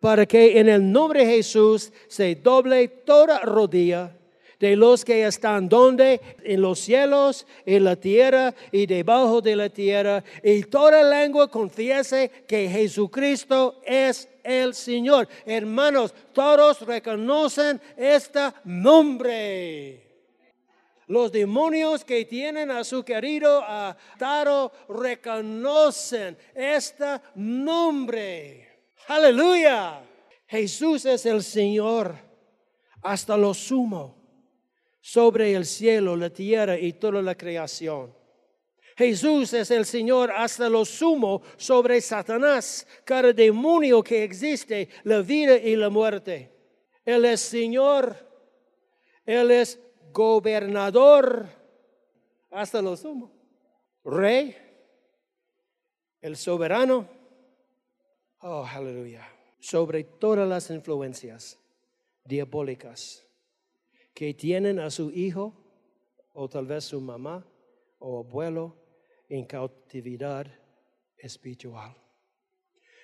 para 0.00 0.26
que 0.26 0.58
en 0.58 0.68
el 0.68 0.92
nombre 0.92 1.24
de 1.24 1.36
Jesús 1.36 1.92
se 2.06 2.34
doble 2.34 2.88
toda 2.88 3.40
rodilla 3.40 4.12
de 4.58 4.76
los 4.76 5.04
que 5.04 5.26
están 5.26 5.68
donde, 5.68 6.20
en 6.42 6.60
los 6.60 6.78
cielos, 6.78 7.46
en 7.64 7.84
la 7.84 7.96
tierra 7.96 8.54
y 8.72 8.86
debajo 8.86 9.40
de 9.40 9.56
la 9.56 9.68
tierra, 9.68 10.24
y 10.42 10.62
toda 10.62 11.02
lengua 11.02 11.50
confiese 11.50 12.30
que 12.46 12.68
Jesucristo 12.68 13.80
es 13.84 14.28
el 14.42 14.74
Señor. 14.74 15.28
Hermanos, 15.44 16.14
todos 16.32 16.80
reconocen 16.82 17.80
este 17.96 18.40
nombre. 18.64 20.05
Los 21.08 21.30
demonios 21.30 22.04
que 22.04 22.24
tienen 22.24 22.70
a 22.70 22.82
su 22.82 23.04
querido 23.04 23.62
atado 23.62 24.72
reconocen 24.88 26.36
este 26.54 27.20
nombre. 27.36 28.68
Aleluya. 29.06 30.02
Jesús 30.48 31.04
es 31.04 31.24
el 31.26 31.42
Señor 31.42 32.16
hasta 33.02 33.36
lo 33.36 33.54
sumo 33.54 34.16
sobre 35.00 35.54
el 35.54 35.64
cielo, 35.64 36.16
la 36.16 36.30
tierra 36.30 36.76
y 36.76 36.94
toda 36.94 37.22
la 37.22 37.36
creación. 37.36 38.12
Jesús 38.96 39.52
es 39.52 39.70
el 39.70 39.84
Señor 39.84 40.32
hasta 40.32 40.68
lo 40.68 40.84
sumo 40.84 41.42
sobre 41.56 42.00
Satanás, 42.00 42.86
cada 43.04 43.32
demonio 43.32 44.02
que 44.02 44.24
existe, 44.24 44.88
la 45.04 45.20
vida 45.20 45.56
y 45.56 45.76
la 45.76 45.90
muerte. 45.90 46.50
Él 47.04 47.24
es 47.26 47.42
Señor, 47.42 48.16
Él 49.24 49.50
es 49.52 49.78
gobernador. 50.16 51.46
Hasta 52.50 52.80
lo 52.80 52.96
sumo, 52.96 53.30
rey, 54.02 54.56
el 56.22 56.36
soberano, 56.36 57.06
oh, 58.40 58.64
aleluya, 58.64 59.28
sobre 59.60 60.04
todas 60.04 60.48
las 60.48 60.70
influencias 60.70 61.58
diabólicas 62.24 63.26
que 64.14 64.32
tienen 64.32 64.78
a 64.78 64.90
su 64.90 65.10
hijo 65.10 65.52
o 66.32 66.48
tal 66.48 66.66
vez 66.66 66.84
su 66.84 66.98
mamá 66.98 67.46
o 67.98 68.20
abuelo 68.20 68.74
en 69.28 69.44
cautividad 69.44 70.46
espiritual. 71.18 71.94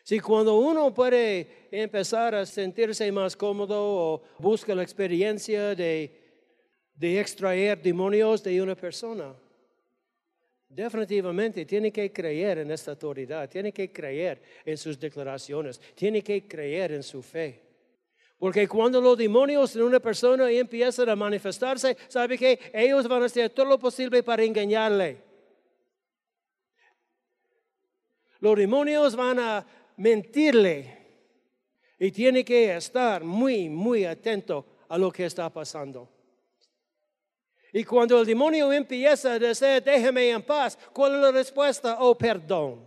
Si 0.02 0.18
cuando 0.18 0.58
uno 0.58 0.94
puede 0.94 1.68
empezar 1.70 2.34
a 2.34 2.46
sentirse 2.46 3.12
más 3.12 3.36
cómodo 3.36 3.76
o 3.78 4.22
busca 4.38 4.74
la 4.74 4.82
experiencia 4.82 5.74
de 5.74 6.21
de 7.02 7.18
extraer 7.18 7.82
demonios 7.82 8.44
de 8.44 8.62
una 8.62 8.76
persona. 8.76 9.34
Definitivamente 10.68 11.66
tiene 11.66 11.90
que 11.90 12.12
creer 12.12 12.58
en 12.58 12.70
esta 12.70 12.92
autoridad, 12.92 13.50
tiene 13.50 13.72
que 13.72 13.90
creer 13.90 14.40
en 14.64 14.78
sus 14.78 15.00
declaraciones, 15.00 15.80
tiene 15.96 16.22
que 16.22 16.46
creer 16.46 16.92
en 16.92 17.02
su 17.02 17.20
fe. 17.20 17.60
Porque 18.38 18.68
cuando 18.68 19.00
los 19.00 19.18
demonios 19.18 19.74
en 19.74 19.82
una 19.82 19.98
persona 19.98 20.48
empiezan 20.48 21.08
a 21.08 21.16
manifestarse, 21.16 21.96
sabe 22.06 22.38
que 22.38 22.70
ellos 22.72 23.08
van 23.08 23.22
a 23.22 23.26
hacer 23.26 23.50
todo 23.50 23.66
lo 23.66 23.80
posible 23.80 24.22
para 24.22 24.44
engañarle. 24.44 25.16
Los 28.38 28.56
demonios 28.56 29.16
van 29.16 29.40
a 29.40 29.66
mentirle 29.96 30.98
y 31.98 32.12
tiene 32.12 32.44
que 32.44 32.76
estar 32.76 33.24
muy, 33.24 33.68
muy 33.68 34.04
atento 34.04 34.64
a 34.88 34.96
lo 34.96 35.10
que 35.10 35.26
está 35.26 35.50
pasando. 35.50 36.21
Y 37.72 37.84
cuando 37.84 38.20
el 38.20 38.26
demonio 38.26 38.70
empieza 38.72 39.32
a 39.32 39.38
decir, 39.38 39.82
déjeme 39.82 40.30
en 40.30 40.42
paz, 40.42 40.78
¿cuál 40.92 41.14
es 41.14 41.20
la 41.20 41.30
respuesta? 41.30 41.96
Oh, 42.00 42.16
perdón. 42.16 42.86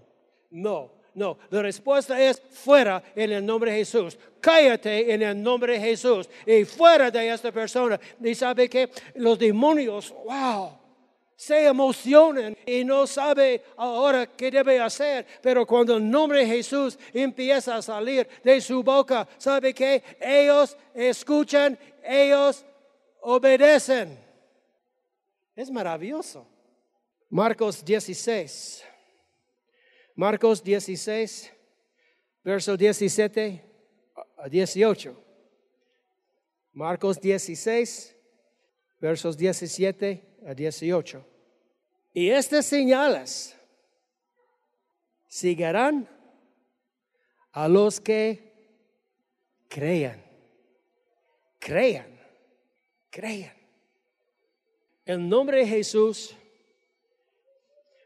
No, 0.51 0.91
no, 1.15 1.37
la 1.49 1.61
respuesta 1.61 2.21
es 2.21 2.41
fuera 2.51 3.01
en 3.15 3.31
el 3.31 3.45
nombre 3.45 3.71
de 3.71 3.77
Jesús. 3.77 4.17
Cállate 4.39 5.13
en 5.13 5.23
el 5.23 5.41
nombre 5.41 5.73
de 5.73 5.79
Jesús 5.79 6.29
y 6.45 6.65
fuera 6.65 7.09
de 7.09 7.29
esta 7.29 7.51
persona. 7.51 7.99
Y 8.21 8.35
sabe 8.35 8.69
que 8.69 8.89
los 9.15 9.39
demonios, 9.39 10.13
wow, 10.23 10.77
se 11.35 11.65
emocionan 11.65 12.55
y 12.65 12.83
no 12.83 13.07
sabe 13.07 13.63
ahora 13.77 14.27
qué 14.27 14.51
debe 14.51 14.79
hacer. 14.79 15.25
Pero 15.41 15.65
cuando 15.65 15.97
el 15.97 16.09
nombre 16.09 16.39
de 16.39 16.47
Jesús 16.47 16.99
empieza 17.13 17.77
a 17.77 17.81
salir 17.81 18.27
de 18.43 18.59
su 18.61 18.83
boca, 18.83 19.27
sabe 19.37 19.73
que 19.73 20.03
ellos 20.19 20.77
escuchan, 20.93 21.77
ellos 22.03 22.65
obedecen. 23.21 24.24
Es 25.55 25.71
maravilloso. 25.71 26.45
Marcos 27.29 27.83
16. 27.83 28.83
Marcos 30.15 30.63
16, 30.63 31.51
verso 32.43 32.77
17 32.77 33.61
a 34.37 34.49
18. 34.49 35.15
Marcos 36.73 37.19
16, 37.19 38.15
versos 38.99 39.37
17 39.37 40.37
a 40.45 40.53
18. 40.53 41.25
Y 42.13 42.29
estas 42.29 42.65
señales 42.65 43.55
seguirán 45.27 46.07
a 47.51 47.67
los 47.67 47.99
que 47.99 48.53
crean, 49.67 50.23
crean, 51.59 52.19
crean. 53.09 53.64
El 55.05 55.29
nombre 55.29 55.59
de 55.59 55.67
Jesús 55.67 56.35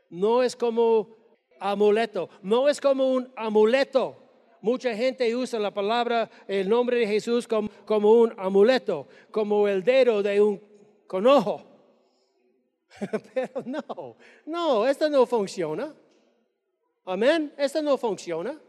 no 0.10 0.44
es 0.44 0.56
como 0.56 1.16
amuleto, 1.60 2.30
no 2.42 2.68
es 2.68 2.82
como 2.82 3.14
un 3.14 3.32
amuleto. 3.36 4.18
Mucha 4.62 4.94
gente 4.94 5.34
usa 5.34 5.58
la 5.60 5.74
palabra, 5.74 6.30
el 6.46 6.68
nombre 6.68 6.98
de 6.98 7.08
Jesús 7.08 7.48
como, 7.48 7.70
como 7.86 8.12
un 8.12 8.34
amuleto, 8.38 9.08
como 9.32 9.68
el 9.68 9.84
dedo 9.84 10.22
de 10.22 10.42
un 10.42 10.62
conojo. 11.08 11.64
Pero 13.34 13.64
no, 13.66 14.18
no, 14.46 14.86
esto 14.86 15.10
no 15.10 15.26
funciona. 15.26 15.96
Amén, 17.06 17.54
esto 17.58 17.82
no 17.82 17.98
funciona. 17.98 18.60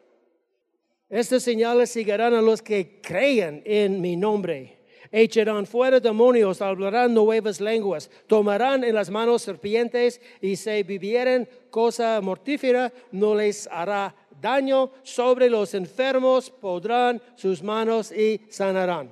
Estas 1.09 1.43
señales 1.43 1.91
seguirán 1.91 2.35
a 2.35 2.41
los 2.41 2.63
que 2.63 3.01
crean 3.01 3.63
en 3.65 4.01
mi 4.01 4.15
nombre. 4.15 4.80
Echarán 5.13 5.67
fuera 5.67 5.99
demonios, 5.99 6.63
hablarán 6.63 7.13
nuevas 7.13 7.61
lenguas, 7.61 8.09
tomarán 8.29 8.85
en 8.85 8.95
las 8.95 9.11
manos 9.11 9.43
serpientes 9.43 10.21
y 10.41 10.55
si 10.55 10.85
vivieren 10.85 11.49
cosa 11.69 12.21
mortífera, 12.21 12.93
no 13.11 13.35
les 13.35 13.67
hará 13.73 14.15
daño. 14.41 14.93
Sobre 15.03 15.51
los 15.51 15.75
enfermos 15.75 16.49
podrán 16.51 17.21
sus 17.35 17.61
manos 17.63 18.13
y 18.13 18.41
sanarán. 18.49 19.11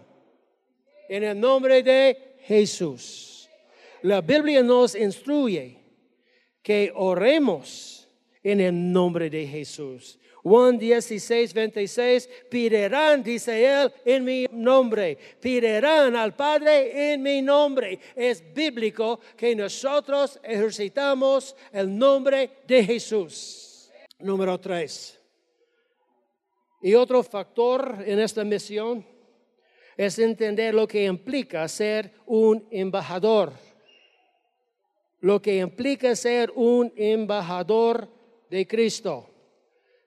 En 1.08 1.24
el 1.24 1.40
nombre 1.40 1.82
de 1.82 2.36
Jesús. 2.42 3.48
La 4.02 4.20
Biblia 4.20 4.62
nos 4.62 4.94
instruye 4.94 5.78
que 6.62 6.92
oremos 6.94 8.08
en 8.42 8.60
el 8.60 8.92
nombre 8.92 9.28
de 9.28 9.46
Jesús. 9.46 10.18
Juan 10.48 10.78
16, 10.78 11.52
26, 11.52 12.28
pedirán, 12.48 13.22
dice 13.22 13.64
él, 13.64 13.92
en 14.02 14.24
mi 14.24 14.46
nombre, 14.50 15.18
pedirán 15.40 16.16
al 16.16 16.34
Padre 16.34 17.12
en 17.12 17.22
mi 17.22 17.42
nombre. 17.42 17.98
Es 18.16 18.42
bíblico 18.54 19.20
que 19.36 19.54
nosotros 19.54 20.40
ejercitamos 20.42 21.54
el 21.70 21.96
nombre 21.96 22.62
de 22.66 22.82
Jesús. 22.82 23.90
Número 24.20 24.58
3. 24.58 25.20
Y 26.80 26.94
otro 26.94 27.22
factor 27.22 28.02
en 28.06 28.18
esta 28.18 28.42
misión 28.42 29.04
es 29.98 30.18
entender 30.18 30.74
lo 30.74 30.88
que 30.88 31.04
implica 31.04 31.68
ser 31.68 32.12
un 32.24 32.66
embajador. 32.70 33.52
Lo 35.20 35.42
que 35.42 35.58
implica 35.58 36.16
ser 36.16 36.50
un 36.54 36.90
embajador 36.96 38.08
de 38.48 38.66
Cristo. 38.66 39.28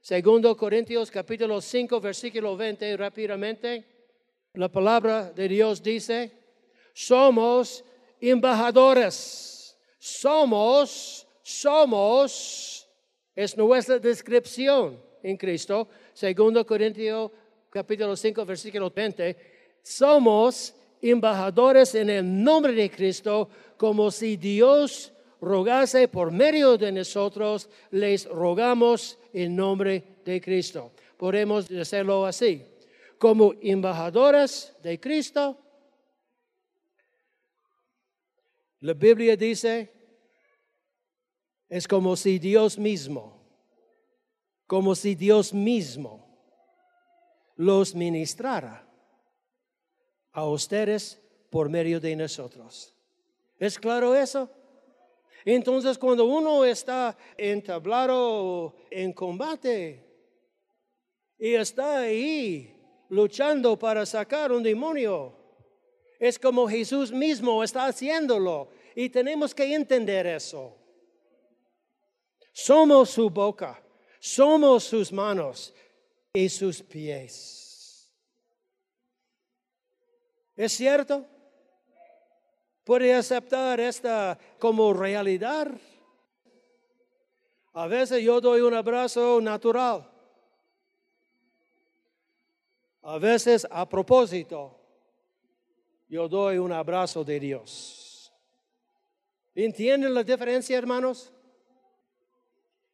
Segundo 0.01 0.57
Corintios 0.57 1.11
capítulo 1.11 1.61
5 1.61 2.01
versículo 2.01 2.57
20 2.57 2.97
rápidamente. 2.97 3.85
La 4.55 4.67
palabra 4.67 5.31
de 5.31 5.47
Dios 5.47 5.81
dice, 5.83 6.31
somos 6.91 7.85
embajadores. 8.19 9.77
Somos, 9.99 11.27
somos, 11.43 12.89
es 13.35 13.55
nuestra 13.55 13.99
descripción 13.99 14.99
en 15.21 15.37
Cristo. 15.37 15.87
Segundo 16.13 16.65
Corintios 16.65 17.29
capítulo 17.69 18.15
5 18.15 18.43
versículo 18.43 18.89
20. 18.89 19.37
Somos 19.83 20.73
embajadores 20.99 21.93
en 21.93 22.09
el 22.09 22.43
nombre 22.43 22.73
de 22.73 22.89
Cristo 22.89 23.47
como 23.77 24.09
si 24.09 24.35
Dios 24.35 25.13
rogase 25.41 26.07
por 26.07 26.31
medio 26.31 26.77
de 26.77 26.91
nosotros, 26.91 27.69
les 27.89 28.25
rogamos 28.25 29.17
en 29.33 29.55
nombre 29.55 30.19
de 30.23 30.39
Cristo. 30.39 30.91
Podemos 31.17 31.69
hacerlo 31.71 32.25
así. 32.25 32.63
Como 33.17 33.53
embajadores 33.61 34.73
de 34.81 34.99
Cristo, 34.99 35.57
la 38.79 38.93
Biblia 38.93 39.35
dice, 39.35 39.91
es 41.69 41.87
como 41.87 42.15
si 42.15 42.39
Dios 42.39 42.77
mismo, 42.77 43.41
como 44.67 44.95
si 44.95 45.15
Dios 45.15 45.53
mismo 45.53 46.27
los 47.55 47.93
ministrara 47.93 48.87
a 50.31 50.45
ustedes 50.45 51.21
por 51.49 51.69
medio 51.69 51.99
de 51.99 52.15
nosotros. 52.15 52.95
¿Es 53.59 53.77
claro 53.77 54.15
eso? 54.15 54.49
Entonces 55.45 55.97
cuando 55.97 56.25
uno 56.25 56.63
está 56.65 57.17
entablado 57.37 58.75
en 58.89 59.13
combate 59.13 60.05
y 61.37 61.53
está 61.55 61.99
ahí 61.99 62.75
luchando 63.09 63.77
para 63.77 64.05
sacar 64.05 64.51
un 64.51 64.61
demonio, 64.61 65.35
es 66.19 66.37
como 66.37 66.67
Jesús 66.67 67.11
mismo 67.11 67.63
está 67.63 67.87
haciéndolo 67.87 68.69
y 68.95 69.09
tenemos 69.09 69.55
que 69.55 69.73
entender 69.73 70.27
eso. 70.27 70.77
Somos 72.53 73.09
su 73.09 73.29
boca, 73.29 73.81
somos 74.19 74.83
sus 74.83 75.11
manos 75.11 75.73
y 76.33 76.47
sus 76.49 76.83
pies. 76.83 78.11
¿Es 80.55 80.73
cierto? 80.73 81.25
Puede 82.83 83.13
aceptar 83.13 83.79
esta 83.79 84.37
como 84.59 84.93
realidad. 84.93 85.71
A 87.73 87.87
veces 87.87 88.23
yo 88.23 88.41
doy 88.41 88.61
un 88.61 88.73
abrazo 88.73 89.39
natural. 89.41 90.07
A 93.03 93.17
veces 93.17 93.65
a 93.69 93.87
propósito, 93.87 94.77
yo 96.07 96.27
doy 96.27 96.57
un 96.57 96.71
abrazo 96.71 97.23
de 97.23 97.39
Dios. 97.39 98.31
¿Entienden 99.55 100.13
la 100.13 100.23
diferencia, 100.23 100.77
hermanos? 100.77 101.33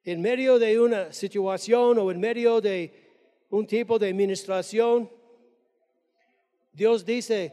En 0.03 0.21
medio 0.21 0.57
de 0.57 0.79
una 0.79 1.11
situación 1.11 1.97
o 1.97 2.09
en 2.11 2.19
medio 2.19 2.61
de 2.61 3.45
un 3.49 3.67
tipo 3.67 3.99
de 3.99 4.09
administración, 4.09 5.11
Dios 6.71 7.03
dice, 7.03 7.51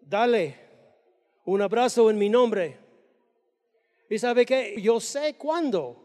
dale 0.00 0.61
un 1.44 1.62
abrazo 1.62 2.10
en 2.10 2.18
mi 2.18 2.28
nombre. 2.28 2.78
Y 4.08 4.18
sabe 4.18 4.44
que 4.44 4.80
yo 4.80 5.00
sé 5.00 5.34
cuándo. 5.34 5.96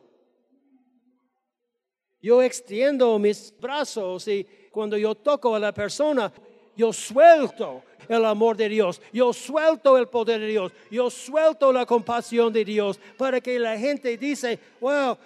Yo 2.21 2.41
extiendo 2.41 3.17
mis 3.19 3.53
brazos 3.59 4.27
y 4.27 4.45
cuando 4.71 4.97
yo 4.97 5.15
toco 5.15 5.55
a 5.55 5.59
la 5.59 5.73
persona, 5.73 6.31
yo 6.75 6.91
suelto 6.93 7.83
el 8.07 8.23
amor 8.25 8.55
de 8.55 8.69
Dios, 8.69 9.01
yo 9.11 9.33
suelto 9.33 9.97
el 9.97 10.07
poder 10.07 10.39
de 10.39 10.47
Dios, 10.47 10.71
yo 10.89 11.09
suelto 11.09 11.73
la 11.73 11.85
compasión 11.85 12.53
de 12.53 12.63
Dios 12.63 12.99
para 13.17 13.41
que 13.41 13.59
la 13.59 13.77
gente 13.77 14.17
dice, 14.17 14.59
wow, 14.79 15.17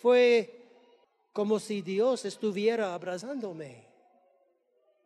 fue 0.00 0.60
como 1.32 1.58
si 1.58 1.82
Dios 1.82 2.24
estuviera 2.24 2.94
abrazándome. 2.94 3.84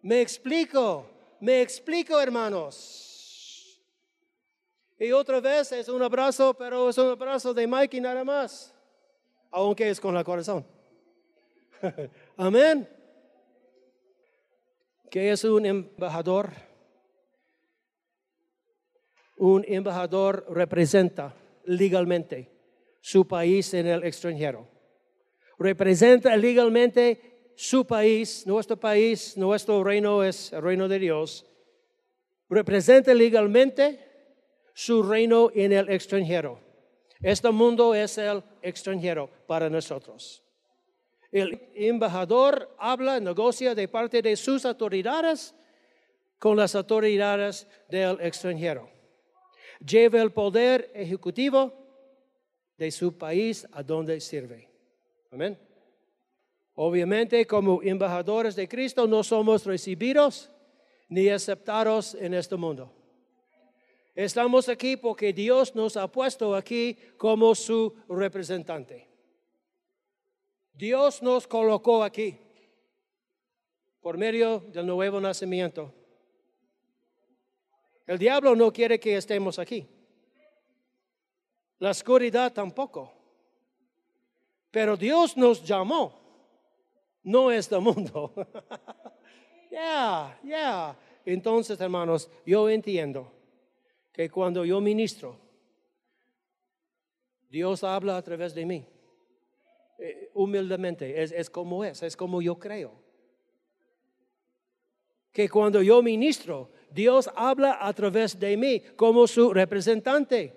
Me 0.02 0.20
explico, 0.20 1.06
me 1.40 1.62
explico 1.62 2.20
hermanos. 2.20 3.13
Y 4.98 5.10
otra 5.10 5.40
vez 5.40 5.72
es 5.72 5.88
un 5.88 6.02
abrazo, 6.02 6.54
pero 6.54 6.88
es 6.88 6.98
un 6.98 7.10
abrazo 7.10 7.52
de 7.52 7.66
Mike 7.66 7.96
y 7.96 8.00
nada 8.00 8.24
más. 8.24 8.72
Aunque 9.50 9.90
es 9.90 10.00
con 10.00 10.16
el 10.16 10.24
corazón. 10.24 10.64
Amén. 12.36 12.88
¿Qué 15.10 15.30
es 15.30 15.44
un 15.44 15.66
embajador? 15.66 16.50
Un 19.36 19.64
embajador 19.66 20.46
representa 20.48 21.34
legalmente 21.64 22.50
su 23.00 23.26
país 23.26 23.74
en 23.74 23.86
el 23.86 24.04
extranjero. 24.04 24.68
Representa 25.58 26.36
legalmente 26.36 27.52
su 27.56 27.86
país, 27.86 28.46
nuestro 28.46 28.78
país, 28.78 29.36
nuestro 29.36 29.82
reino 29.84 30.22
es 30.24 30.52
el 30.52 30.62
reino 30.62 30.88
de 30.88 30.98
Dios. 30.98 31.46
Representa 32.48 33.14
legalmente 33.14 34.13
su 34.74 35.02
reino 35.02 35.50
en 35.54 35.72
el 35.72 35.88
extranjero. 35.88 36.58
Este 37.22 37.50
mundo 37.50 37.94
es 37.94 38.18
el 38.18 38.42
extranjero 38.60 39.30
para 39.46 39.70
nosotros. 39.70 40.42
El 41.32 41.70
embajador 41.74 42.76
habla, 42.78 43.18
negocia 43.18 43.74
de 43.74 43.88
parte 43.88 44.20
de 44.20 44.36
sus 44.36 44.64
autoridades 44.66 45.54
con 46.38 46.56
las 46.56 46.74
autoridades 46.74 47.66
del 47.88 48.20
extranjero. 48.20 48.90
lleva 49.84 50.22
el 50.22 50.30
poder 50.30 50.90
ejecutivo 50.94 51.72
de 52.76 52.90
su 52.90 53.16
país 53.18 53.66
a 53.72 53.82
donde 53.82 54.20
sirve. 54.20 54.68
Amén. 55.30 55.58
Obviamente, 56.74 57.46
como 57.46 57.82
embajadores 57.82 58.56
de 58.56 58.68
Cristo, 58.68 59.06
no 59.06 59.22
somos 59.22 59.64
recibidos 59.64 60.50
ni 61.08 61.28
aceptados 61.28 62.14
en 62.14 62.34
este 62.34 62.56
mundo. 62.56 62.92
Estamos 64.14 64.68
aquí 64.68 64.96
porque 64.96 65.32
Dios 65.32 65.74
nos 65.74 65.96
ha 65.96 66.06
puesto 66.06 66.54
aquí 66.54 66.96
como 67.16 67.52
su 67.54 67.96
representante. 68.08 69.08
Dios 70.72 71.20
nos 71.20 71.48
colocó 71.48 72.04
aquí 72.04 72.38
por 74.00 74.16
medio 74.16 74.60
del 74.60 74.86
nuevo 74.86 75.20
nacimiento. 75.20 75.92
El 78.06 78.18
diablo 78.18 78.54
no 78.54 78.72
quiere 78.72 79.00
que 79.00 79.16
estemos 79.16 79.58
aquí. 79.58 79.84
La 81.80 81.90
oscuridad 81.90 82.52
tampoco. 82.52 83.12
Pero 84.70 84.96
Dios 84.96 85.36
nos 85.36 85.64
llamó. 85.64 86.20
No 87.24 87.50
es 87.50 87.68
del 87.68 87.80
mundo. 87.80 88.32
Ya, 89.70 90.38
ya. 90.44 90.96
Entonces, 91.24 91.80
hermanos, 91.80 92.30
yo 92.46 92.70
entiendo 92.70 93.32
que 94.14 94.30
cuando 94.30 94.64
yo 94.64 94.80
ministro, 94.80 95.36
Dios 97.50 97.82
habla 97.82 98.16
a 98.16 98.22
través 98.22 98.54
de 98.54 98.64
mí. 98.64 98.86
Eh, 99.98 100.30
humildemente, 100.34 101.20
es, 101.20 101.32
es 101.32 101.50
como 101.50 101.84
es, 101.84 102.00
es 102.04 102.16
como 102.16 102.40
yo 102.40 102.56
creo. 102.56 102.92
Que 105.32 105.48
cuando 105.48 105.82
yo 105.82 106.00
ministro, 106.00 106.70
Dios 106.92 107.28
habla 107.34 107.78
a 107.80 107.92
través 107.92 108.38
de 108.38 108.56
mí 108.56 108.80
como 108.94 109.26
su 109.26 109.52
representante. 109.52 110.54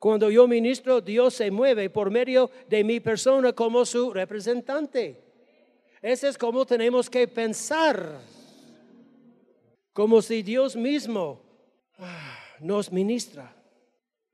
Cuando 0.00 0.28
yo 0.28 0.48
ministro, 0.48 1.00
Dios 1.00 1.34
se 1.34 1.52
mueve 1.52 1.88
por 1.88 2.10
medio 2.10 2.50
de 2.68 2.82
mi 2.82 2.98
persona 2.98 3.52
como 3.52 3.84
su 3.84 4.12
representante. 4.12 5.22
Ese 6.00 6.28
es 6.30 6.36
como 6.36 6.66
tenemos 6.66 7.08
que 7.08 7.28
pensar. 7.28 8.20
Como 9.92 10.20
si 10.20 10.42
Dios 10.42 10.74
mismo 10.74 11.42
ah, 11.98 12.41
nos 12.62 12.92
ministra. 12.92 13.52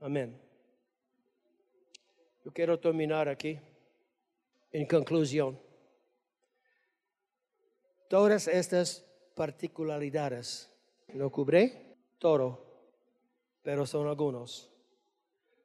Amén. 0.00 0.38
Yo 2.44 2.52
quiero 2.52 2.78
terminar 2.78 3.28
aquí. 3.28 3.58
En 4.70 4.86
conclusión, 4.86 5.58
todas 8.06 8.46
estas 8.46 9.02
particularidades 9.34 10.70
no 11.14 11.30
cubre 11.32 11.96
todo, 12.18 12.66
pero 13.62 13.86
son 13.86 14.06
algunos. 14.06 14.70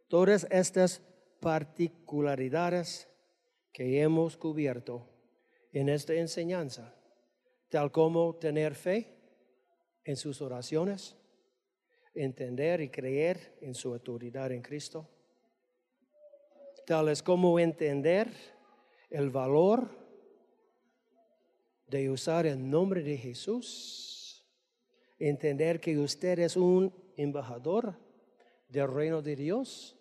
Todas 0.07 0.47
estas 0.49 1.01
particularidades 1.41 3.09
que 3.74 4.01
hemos 4.01 4.38
cubierto 4.38 5.09
en 5.74 5.89
esta 5.89 6.14
enseñanza, 6.14 6.95
tal 7.68 7.91
como 7.91 8.36
tener 8.36 8.74
fe 8.74 9.18
en 10.05 10.16
sus 10.16 10.41
oraciones, 10.41 11.18
entender 12.14 12.82
y 12.82 12.89
creer 12.89 13.57
en 13.61 13.74
su 13.74 13.93
autoridad 13.93 14.51
en 14.51 14.61
Cristo, 14.61 15.07
tal 16.86 17.09
es 17.09 17.24
como 17.24 17.59
entender 17.59 18.32
el 19.09 19.30
valor 19.30 19.89
de 21.88 22.09
usar 22.09 22.45
el 22.45 22.70
nombre 22.70 23.03
de 23.03 23.18
Jesús, 23.18 24.45
entender 25.20 25.80
que 25.80 25.97
usted 25.97 26.39
es 26.39 26.57
un 26.57 26.93
embajador 27.16 27.95
del 28.68 28.88
reino 28.91 29.22
de 29.22 29.36
Dios, 29.36 29.95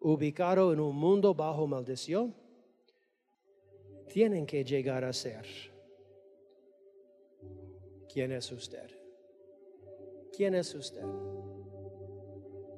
ubicado 0.00 0.72
en 0.72 0.80
un 0.80 0.96
mundo 0.96 1.34
bajo 1.34 1.66
maldición, 1.66 2.34
tienen 4.08 4.46
que 4.46 4.64
llegar 4.64 5.04
a 5.04 5.12
ser. 5.12 5.46
¿Quién 8.12 8.32
es 8.32 8.50
usted? 8.50 8.99
¿Quién 10.40 10.54
es 10.54 10.74
usted? 10.74 11.04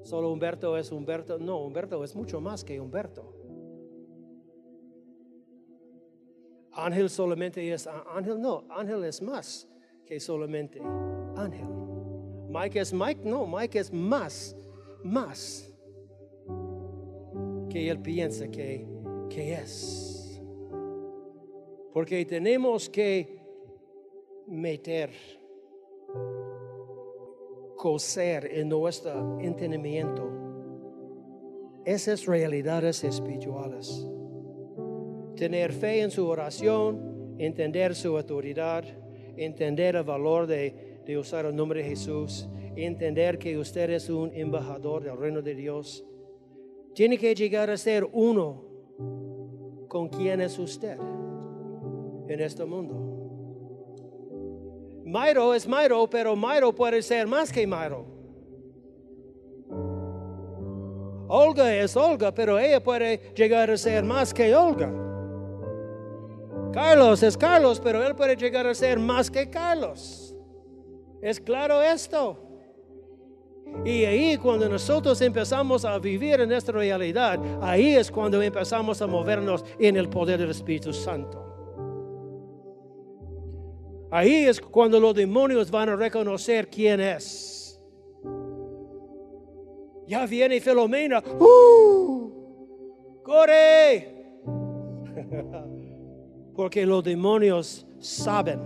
Solo 0.03 0.33
Humberto 0.33 0.77
es 0.77 0.91
Humberto. 0.91 1.39
No, 1.39 1.65
Humberto 1.65 2.03
es 2.03 2.13
mucho 2.17 2.41
más 2.41 2.65
que 2.65 2.81
Humberto. 2.81 3.33
Ángel 6.73 7.09
solamente 7.09 7.73
es 7.73 7.87
ángel. 7.87 8.41
No, 8.41 8.65
ángel 8.69 9.05
es 9.05 9.23
más 9.23 9.69
que 10.05 10.19
solamente 10.19 10.81
ángel. 11.37 11.69
Mike 12.49 12.81
es 12.81 12.93
Mike. 12.93 13.21
No, 13.25 13.47
Mike 13.47 13.79
es 13.79 13.93
más, 13.93 14.57
más 15.05 15.73
que 17.71 17.89
él 17.89 18.03
piensa 18.03 18.49
que, 18.49 18.85
que 19.31 19.55
es. 19.55 20.43
Porque 21.93 22.25
tenemos 22.25 22.91
que 22.91 23.41
meter, 24.49 25.13
coser 27.83 28.49
en 28.53 28.69
nuestro 28.69 29.41
entendimiento 29.41 30.31
esas 31.85 32.27
realidades 32.27 33.03
espirituales. 33.03 34.07
Tener 35.35 35.73
fe 35.73 36.03
en 36.03 36.13
su 36.13 36.29
oración, 36.29 37.35
entender 37.39 37.97
su 37.97 38.17
autoridad, 38.17 38.85
entender 39.37 39.97
el 39.97 40.05
valor 40.05 40.47
de, 40.47 41.01
de 41.05 41.19
usar 41.19 41.45
el 41.45 41.57
nombre 41.57 41.83
de 41.83 41.89
Jesús, 41.89 42.49
entender 42.77 43.37
que 43.37 43.59
usted 43.59 43.91
es 43.91 44.09
un 44.09 44.31
embajador 44.33 45.03
del 45.03 45.17
reino 45.17 45.43
de 45.43 45.57
Dios 45.57 46.05
tiene 46.95 47.19
que 47.19 47.35
llegar 47.35 47.69
a 47.69 47.77
ser 47.77 48.09
uno 48.13 48.63
con 49.89 50.09
quien 50.09 50.41
es 50.41 50.57
usted 50.57 50.97
en 52.29 52.41
este 52.41 52.65
mundo. 52.65 53.02
Mairo 55.13 55.53
es 55.53 55.69
Mairo, 55.69 56.09
pero 56.09 56.35
Mairo 56.35 56.75
puede 56.75 57.03
ser 57.03 57.27
más 57.27 57.53
que 57.53 57.67
Mairo. 57.67 58.07
Olga 61.29 61.75
es 61.77 61.95
Olga, 61.97 62.33
pero 62.33 62.59
ella 62.59 62.83
puede 62.83 63.35
llegar 63.35 63.71
a 63.71 63.77
ser 63.77 64.05
más 64.05 64.33
que 64.33 64.55
Olga. 64.55 64.91
Carlos 66.73 67.23
es 67.23 67.37
Carlos, 67.37 67.79
pero 67.79 68.03
él 68.03 68.15
puede 68.15 68.37
llegar 68.37 68.67
a 68.67 68.75
ser 68.75 68.99
más 68.99 69.31
que 69.31 69.51
Carlos. 69.51 70.35
¿Es 71.21 71.39
claro 71.39 71.83
esto? 71.83 72.39
Y 73.85 74.07
ahí 74.07 74.39
cuando 74.39 74.67
nosotros 74.67 75.21
empezamos 75.21 75.85
a 75.85 75.99
vivir 75.99 76.41
en 76.41 76.53
esta 76.53 76.73
realidad, 76.73 77.39
ahí 77.61 77.97
es 77.97 78.11
cuando 78.11 78.41
empezamos 78.41 79.03
a 79.03 79.07
movernos 79.07 79.63
en 79.79 79.99
el 79.99 80.09
poder 80.09 80.41
del 80.41 80.53
Espíritu 80.53 80.91
Santo. 80.91 81.52
Ahí 84.13 84.45
es 84.45 84.61
cuando 84.61 85.01
los 85.01 85.15
demonios 85.15 85.71
van 85.71 85.89
a 85.89 85.97
reconocer 85.97 86.69
quién 86.69 87.01
es. 87.01 87.81
Ya 90.07 90.27
viene 90.27 90.61
Filomena. 90.61 91.23
¡Uh! 91.41 92.31
¡Corre! 93.23 94.35
Porque 96.55 96.85
los 96.85 97.03
demonios 97.03 97.87
saben 98.01 98.61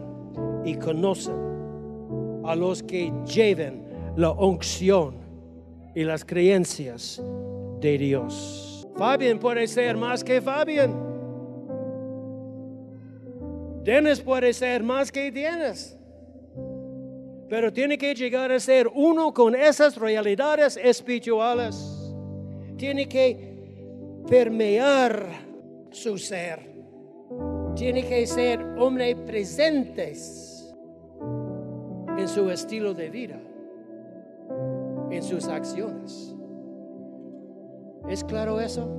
y 0.65 0.75
conocen 0.75 2.43
a 2.45 2.57
los 2.57 2.83
que 2.83 3.13
lleven 3.33 3.85
la 4.17 4.33
unción 4.33 5.15
y 5.95 6.03
las 6.03 6.25
creencias 6.25 7.23
de 7.81 7.99
Dios. 7.99 8.89
Fabián 8.97 9.39
puede 9.39 9.69
ser 9.69 9.97
más 9.97 10.25
que 10.25 10.41
Fabián. 10.43 11.06
Dennis 13.87 14.21
puede 14.21 14.53
ser 14.53 14.83
más 14.83 15.13
que 15.13 15.31
Dennis. 15.31 15.97
Pero 17.49 17.73
tiene 17.73 17.97
que 17.97 18.13
llegar 18.17 18.51
a 18.51 18.59
ser 18.59 18.89
uno 18.93 19.33
con 19.33 19.55
esas 19.55 19.97
realidades 19.97 20.77
espirituales. 20.77 21.77
Tiene 22.77 23.09
que 23.09 23.55
permear 24.29 25.29
su 25.93 26.19
ser. 26.19 26.59
Tiene 27.77 28.05
que 28.05 28.27
ser 28.27 28.61
omnipresentes 28.77 30.75
en 32.19 32.27
su 32.27 32.51
estilo 32.51 32.93
de 32.93 33.09
vida 33.09 33.41
en 35.11 35.23
sus 35.23 35.47
acciones. 35.47 36.35
¿Es 38.09 38.25
claro 38.25 38.61
eso? 38.61 38.99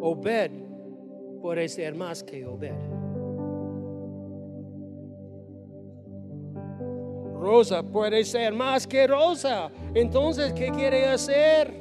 Obed 0.00 0.71
puede 1.42 1.68
ser 1.68 1.94
más 1.94 2.22
que 2.22 2.46
Obed. 2.46 2.72
Rosa 7.34 7.82
puede 7.82 8.24
ser 8.24 8.54
más 8.54 8.86
que 8.86 9.06
Rosa. 9.08 9.70
Entonces, 9.92 10.52
¿qué 10.52 10.70
quiere 10.70 11.06
hacer? 11.06 11.74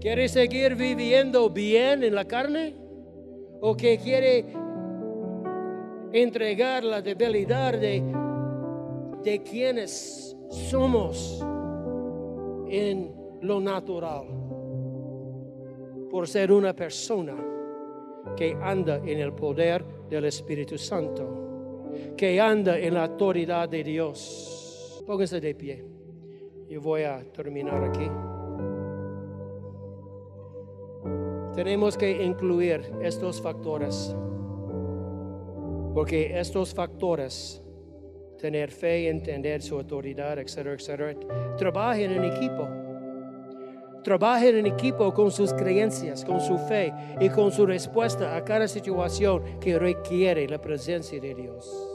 ¿Quiere 0.00 0.28
seguir 0.28 0.76
viviendo 0.76 1.48
bien 1.48 2.04
en 2.04 2.14
la 2.14 2.26
carne? 2.26 2.76
¿O 3.62 3.74
que 3.74 3.98
quiere 3.98 4.44
entregar 6.12 6.84
la 6.84 7.00
debilidad 7.00 7.72
de 7.72 8.02
de 9.22 9.42
quienes 9.42 10.36
somos 10.50 11.40
en 12.68 13.14
lo 13.40 13.60
natural 13.60 14.26
por 16.10 16.26
ser 16.26 16.50
una 16.50 16.74
persona 16.74 17.51
que 18.36 18.56
anda 18.60 18.96
en 18.96 19.18
el 19.18 19.32
poder 19.32 19.84
del 20.08 20.24
Espíritu 20.26 20.78
Santo, 20.78 21.90
que 22.16 22.40
anda 22.40 22.78
en 22.78 22.94
la 22.94 23.04
autoridad 23.04 23.68
de 23.68 23.84
Dios. 23.84 25.02
Póngase 25.06 25.40
de 25.40 25.54
pie. 25.54 25.84
Yo 26.68 26.80
voy 26.80 27.02
a 27.02 27.22
terminar 27.32 27.84
aquí. 27.84 28.08
Tenemos 31.54 31.98
que 31.98 32.22
incluir 32.22 32.90
estos 33.02 33.42
factores, 33.42 34.16
porque 35.92 36.38
estos 36.38 36.72
factores, 36.72 37.62
tener 38.38 38.70
fe, 38.70 39.10
entender 39.10 39.60
su 39.60 39.76
autoridad, 39.76 40.38
etcétera, 40.38 40.74
etcétera, 40.74 41.14
trabajen 41.58 42.12
en 42.12 42.24
equipo. 42.24 42.81
Trabajen 44.02 44.56
en 44.56 44.66
equipo 44.66 45.14
con 45.14 45.30
sus 45.30 45.52
creencias, 45.52 46.24
con 46.24 46.40
su 46.40 46.58
fe 46.58 46.92
y 47.20 47.28
con 47.28 47.52
su 47.52 47.64
respuesta 47.64 48.36
a 48.36 48.44
cada 48.44 48.66
situación 48.66 49.60
que 49.60 49.78
requiere 49.78 50.48
la 50.48 50.60
presencia 50.60 51.20
de 51.20 51.34
Dios. 51.34 51.92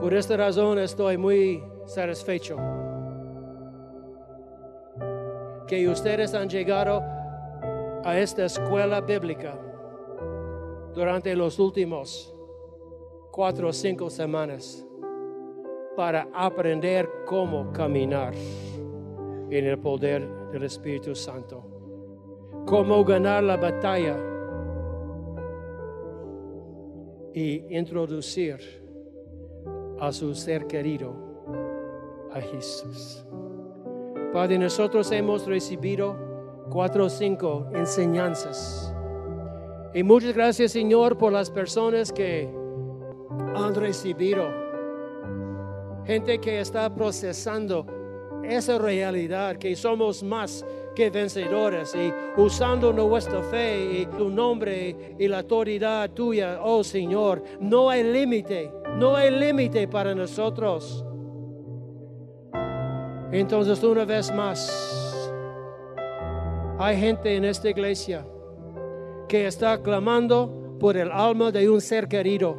Por 0.00 0.14
esta 0.14 0.36
razón 0.36 0.78
estoy 0.78 1.16
muy 1.16 1.64
satisfecho 1.86 2.56
que 5.66 5.88
ustedes 5.88 6.34
han 6.34 6.48
llegado 6.48 7.02
a 8.04 8.18
esta 8.18 8.44
escuela 8.44 9.00
bíblica 9.00 9.58
durante 10.94 11.34
los 11.34 11.58
últimos 11.58 12.32
cuatro 13.32 13.68
o 13.68 13.72
cinco 13.72 14.10
semanas 14.10 14.86
para 15.96 16.28
aprender 16.32 17.08
cómo 17.26 17.72
caminar 17.72 18.34
en 19.50 19.66
el 19.66 19.78
poder 19.78 20.26
del 20.52 20.64
Espíritu 20.64 21.14
Santo, 21.14 21.62
cómo 22.66 23.04
ganar 23.04 23.42
la 23.42 23.56
batalla 23.56 24.16
y 27.32 27.76
introducir 27.76 28.58
a 30.00 30.12
su 30.12 30.34
ser 30.34 30.66
querido, 30.66 31.14
a 32.32 32.40
Jesús. 32.40 33.24
Padre, 34.32 34.58
nosotros 34.58 35.10
hemos 35.12 35.46
recibido 35.46 36.16
cuatro 36.70 37.06
o 37.06 37.08
cinco 37.08 37.68
enseñanzas. 37.74 38.94
Y 39.92 40.02
muchas 40.02 40.34
gracias, 40.34 40.72
Señor, 40.72 41.16
por 41.16 41.32
las 41.32 41.50
personas 41.50 42.12
que 42.12 42.52
han 43.54 43.74
recibido. 43.74 44.48
Gente 46.04 46.40
que 46.40 46.60
está 46.60 46.92
procesando 46.92 47.86
esa 48.50 48.78
realidad, 48.78 49.56
que 49.56 49.74
somos 49.76 50.22
más 50.22 50.64
que 50.94 51.10
vencedores 51.10 51.94
y 51.94 52.12
usando 52.40 52.92
nuestra 52.92 53.42
fe 53.42 54.00
y 54.00 54.06
tu 54.06 54.30
nombre 54.30 55.16
y 55.18 55.28
la 55.28 55.38
autoridad 55.38 56.10
tuya, 56.10 56.60
oh 56.62 56.84
Señor, 56.84 57.42
no 57.60 57.90
hay 57.90 58.04
límite, 58.04 58.70
no 58.96 59.16
hay 59.16 59.30
límite 59.30 59.88
para 59.88 60.14
nosotros. 60.14 61.04
Entonces, 63.32 63.82
una 63.82 64.04
vez 64.04 64.32
más, 64.32 65.32
hay 66.78 66.96
gente 66.96 67.34
en 67.34 67.44
esta 67.44 67.68
iglesia 67.68 68.24
que 69.28 69.46
está 69.46 69.82
clamando 69.82 70.76
por 70.78 70.96
el 70.96 71.10
alma 71.10 71.50
de 71.50 71.68
un 71.68 71.80
ser 71.80 72.06
querido, 72.06 72.56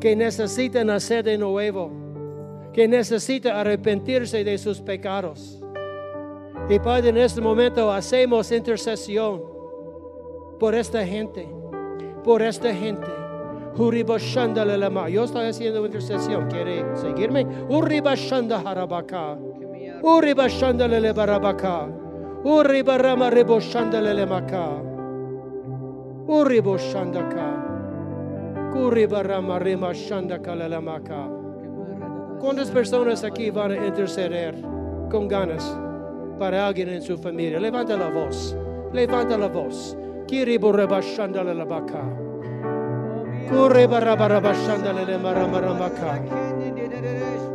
que 0.00 0.14
necesita 0.14 0.84
nacer 0.84 1.24
de 1.24 1.38
nuevo, 1.38 2.03
que 2.74 2.88
necesita 2.88 3.60
arrepentirse 3.60 4.42
de 4.42 4.58
sus 4.58 4.80
pecados. 4.80 5.62
Y 6.68 6.78
Padre, 6.80 7.10
en 7.10 7.18
este 7.18 7.40
momento 7.40 7.90
hacemos 7.92 8.50
intercesión 8.50 9.42
por 10.58 10.74
esta 10.74 11.06
gente, 11.06 11.48
por 12.24 12.42
esta 12.42 12.74
gente. 12.74 13.06
Yo 13.76 15.24
estoy 15.24 15.46
haciendo 15.46 15.84
intercesión. 15.84 16.48
¿Quiere 16.48 16.84
seguirme? 16.96 17.44
Uribashanda 17.68 18.60
harabaka. 18.60 19.36
Uribashandalele 20.02 21.12
barabaka. 21.12 21.88
Uribarama 22.44 23.30
maka. 24.28 24.80
Kuribarama 28.72 29.58
remashandaka 29.58 30.54
lelemaka. 30.54 31.43
¿Cuántas 32.40 32.70
personas 32.70 33.24
aquí 33.24 33.50
van 33.50 33.72
a 33.72 33.86
interceder 33.86 34.54
con 35.10 35.28
ganas 35.28 35.76
para 36.38 36.66
alguien 36.66 36.88
en 36.90 37.02
su 37.02 37.16
familia? 37.16 37.58
Levanta 37.58 37.96
la 37.96 38.08
voz. 38.08 38.56
Levanta 38.92 39.38
la 39.38 39.48
voz. 39.48 39.96
Corre 43.50 43.86
barabarabashandale 43.86 45.04
le 45.04 45.18
maramaramaka. 45.18 46.22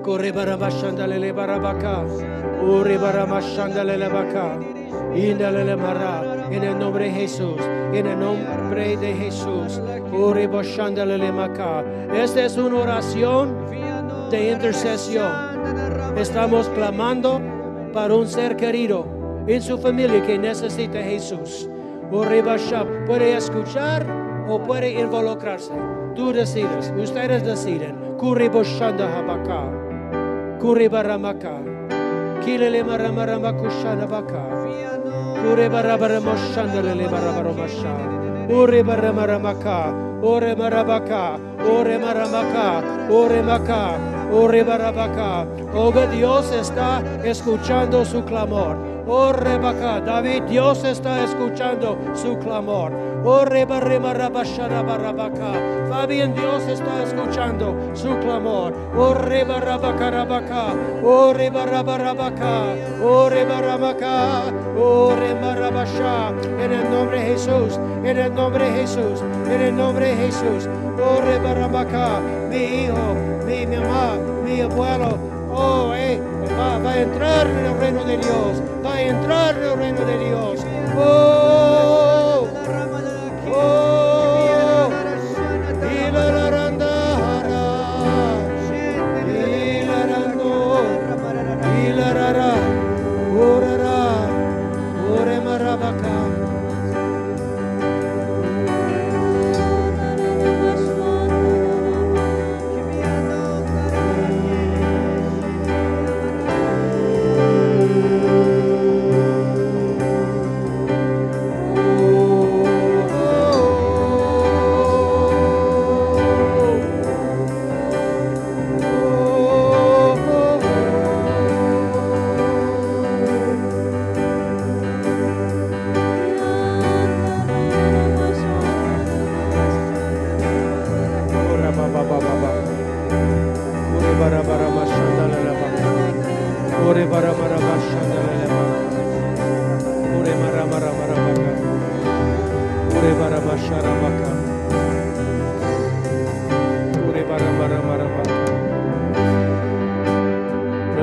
Corre 0.04 0.32
barabashandale 0.32 1.20
le 1.20 1.32
barabaka. 1.32 2.06
Uri 2.62 2.98
baramashandale 2.98 3.98
le 3.98 4.10
baka. 4.10 4.60
Indale 5.16 5.64
le 5.64 5.76
mara. 5.76 6.48
En 6.52 6.64
el 6.64 6.78
nombre 6.78 7.06
de 7.06 7.12
Jesús. 7.12 7.62
En 7.94 8.06
el 8.06 8.20
nombre 8.20 8.98
de 8.98 9.14
Jesús. 9.14 9.82
Uri 10.12 10.48
bashandale 10.48 11.18
le 11.18 11.32
maka. 11.32 11.84
Esta 12.14 12.46
es 12.46 12.58
una 12.58 12.78
oración 12.78 13.56
de 14.30 14.52
intercesión. 14.52 15.32
Estamos 16.16 16.68
clamando 16.70 17.42
para 17.94 18.14
un 18.14 18.28
ser 18.28 18.56
querido 18.56 19.06
en 19.48 19.62
su 19.62 19.78
familia 19.78 20.22
que 20.24 20.38
necesita 20.38 21.02
Jesús. 21.02 21.70
Uri 22.12 22.42
basham. 22.42 22.88
Puede 23.06 23.36
escuchar 23.36 24.06
o 24.48 24.60
puede 24.60 25.00
involucrarse. 25.00 25.74
Tú 26.16 26.32
decides, 26.34 26.94
ustedes 26.98 27.44
deciden. 27.44 28.16
Kuriboshanda 28.18 29.18
habaka. 29.18 30.60
Kuribaramaka. 30.60 31.62
Kilele 32.44 32.84
maramaramakushana 32.84 34.06
baka. 34.06 34.44
Kuribarabaramoshanda 35.42 36.82
lele 36.82 37.08
barabaramasha. 37.08 37.94
Ure 38.50 38.84
baramaramaka. 38.84 40.10
Ore 40.22 40.56
marabaka. 40.56 41.40
Ore 41.72 41.98
maramaka. 41.98 42.84
Maka. 43.46 44.19
Oga 45.74 46.08
Dios 46.08 46.52
está 46.52 47.02
escuchando 47.24 48.06
su 48.06 48.24
clamor. 48.24 48.78
Oh 49.08 49.34
Rebaca, 49.34 50.00
David, 50.02 50.44
Dios 50.44 50.84
está 50.84 51.24
escuchando 51.24 51.98
su 52.14 52.38
clamor. 52.38 53.09
Oh. 53.26 53.46
Fabián, 55.90 56.34
Dios 56.34 56.64
está 56.68 57.04
escuchando 57.04 57.76
su 57.94 58.18
clamor. 58.20 58.74
Oh 58.98 59.14
Rebarabacarabaka. 59.14 60.74
Oh 61.04 61.34
Rebarabarabaka. 61.34 62.76
Oh 63.04 63.30
Rebarabaka. 63.30 64.44
Oh 64.80 65.14
Remarabasha. 65.16 66.30
En 66.64 66.72
el 66.72 66.90
nombre 66.90 67.20
de 67.20 67.26
Jesús. 67.34 67.80
En 68.04 68.18
el 68.18 68.34
nombre 68.34 68.66
de 68.66 68.82
Jesús. 68.82 69.22
En 69.46 69.62
el 69.62 69.76
nombre 69.76 70.16
de 70.16 70.16
Jesús. 70.16 70.70
Oh 70.98 71.22
Rebarabaka. 71.22 72.22
Mi 72.50 72.84
hijo, 72.84 73.16
mi 73.46 73.66
mamá, 73.68 74.18
mi 74.46 74.62
abuelo. 74.62 75.18
Oh, 75.52 75.94
eh, 75.96 76.22
va, 76.58 76.78
va 76.78 76.92
a 76.92 77.02
entrar 77.02 77.48
en 77.48 77.66
el 77.66 77.78
reino 77.80 78.04
de 78.06 78.18
Dios. 78.18 78.62
Va 78.86 78.94
a 78.94 79.02
entrar 79.02 79.58
en 79.58 79.64
el 79.64 79.78
reino 79.78 80.06
de 80.06 80.18
Dios. 80.20 80.66
Oh, 80.98 81.79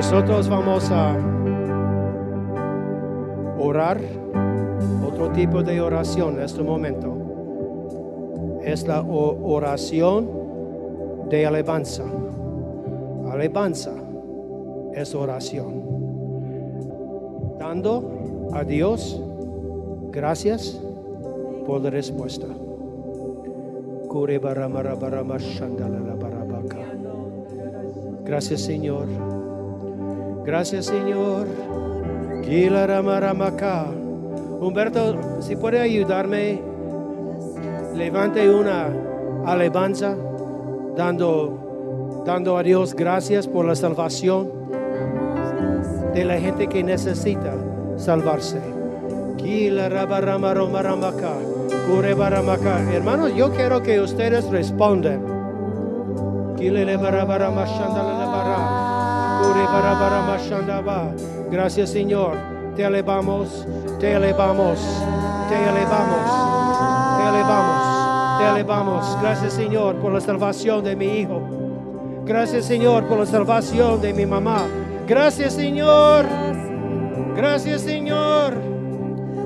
Nosotros 0.08 0.48
vamos 0.48 0.88
a 0.92 1.16
orar, 3.58 3.98
otro 5.04 5.32
tipo 5.32 5.64
de 5.64 5.80
oración 5.80 6.36
en 6.36 6.42
este 6.42 6.62
momento. 6.62 7.12
Es 8.62 8.86
la 8.86 9.02
oración 9.02 10.30
de 11.28 11.44
alabanza. 11.44 12.04
Alabanza 13.28 13.94
es 14.94 15.12
oración. 15.12 15.82
Dando 17.58 18.48
a 18.52 18.62
Dios 18.62 19.20
gracias 20.12 20.80
por 21.66 21.80
la 21.80 21.90
respuesta. 21.90 22.46
Gracias 28.24 28.60
Señor. 28.60 29.35
Gracias 30.46 30.86
Señor. 30.86 31.48
Humberto, 34.60 35.42
si 35.42 35.56
puede 35.56 35.80
ayudarme, 35.80 36.62
levante 37.96 38.48
una 38.48 38.86
alabanza 39.44 40.14
dando, 40.96 42.22
dando 42.24 42.56
a 42.56 42.62
Dios 42.62 42.94
gracias 42.94 43.48
por 43.48 43.64
la 43.66 43.74
salvación 43.74 44.48
de 46.14 46.24
la 46.24 46.38
gente 46.38 46.68
que 46.68 46.84
necesita 46.84 47.52
salvarse. 47.96 48.60
Hermanos, 52.92 53.34
yo 53.34 53.50
quiero 53.50 53.82
que 53.82 54.00
ustedes 54.00 54.48
respondan. 54.48 55.20
Gracias 61.50 61.90
Señor. 61.90 62.36
Te 62.76 62.84
elevamos, 62.84 63.66
te 63.98 64.12
elevamos, 64.12 64.78
te 65.48 65.56
elevamos, 65.56 66.18
te 67.18 67.28
elevamos, 67.28 68.38
te 68.38 68.48
elevamos. 68.48 69.18
Gracias 69.22 69.52
Señor 69.54 69.96
por 69.96 70.12
la 70.12 70.20
salvación 70.20 70.84
de 70.84 70.94
mi 70.94 71.06
hijo. 71.06 71.40
Gracias 72.24 72.66
Señor 72.66 73.04
por 73.06 73.18
la 73.18 73.26
salvación 73.26 74.00
de 74.00 74.12
mi 74.12 74.26
mamá. 74.26 74.66
Gracias 75.06 75.54
Señor. 75.54 76.26
Gracias 77.34 77.82
Señor 77.82 78.54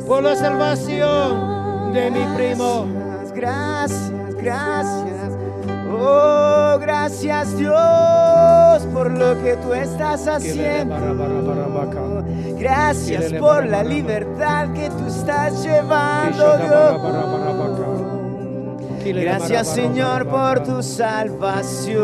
por 0.06 0.22
la 0.22 0.34
salvación 0.34 1.92
de 1.92 2.10
mi 2.10 2.24
primo. 2.36 2.86
Gracias, 3.34 4.12
gracias. 4.36 5.19
Oh, 6.02 6.78
gracias 6.80 7.58
Dios 7.58 8.86
por 8.94 9.10
lo 9.10 9.42
que 9.42 9.56
tú 9.56 9.74
estás 9.74 10.26
haciendo. 10.26 10.96
Gracias 12.58 13.32
por 13.34 13.66
la 13.66 13.82
libertad 13.82 14.72
que 14.72 14.88
tú 14.88 15.06
estás 15.06 15.62
llevando, 15.62 16.56
Dios. 16.56 17.02
Gracias 19.14 19.68
Señor 19.68 20.26
por 20.26 20.62
tu 20.62 20.82
salvación, 20.82 22.00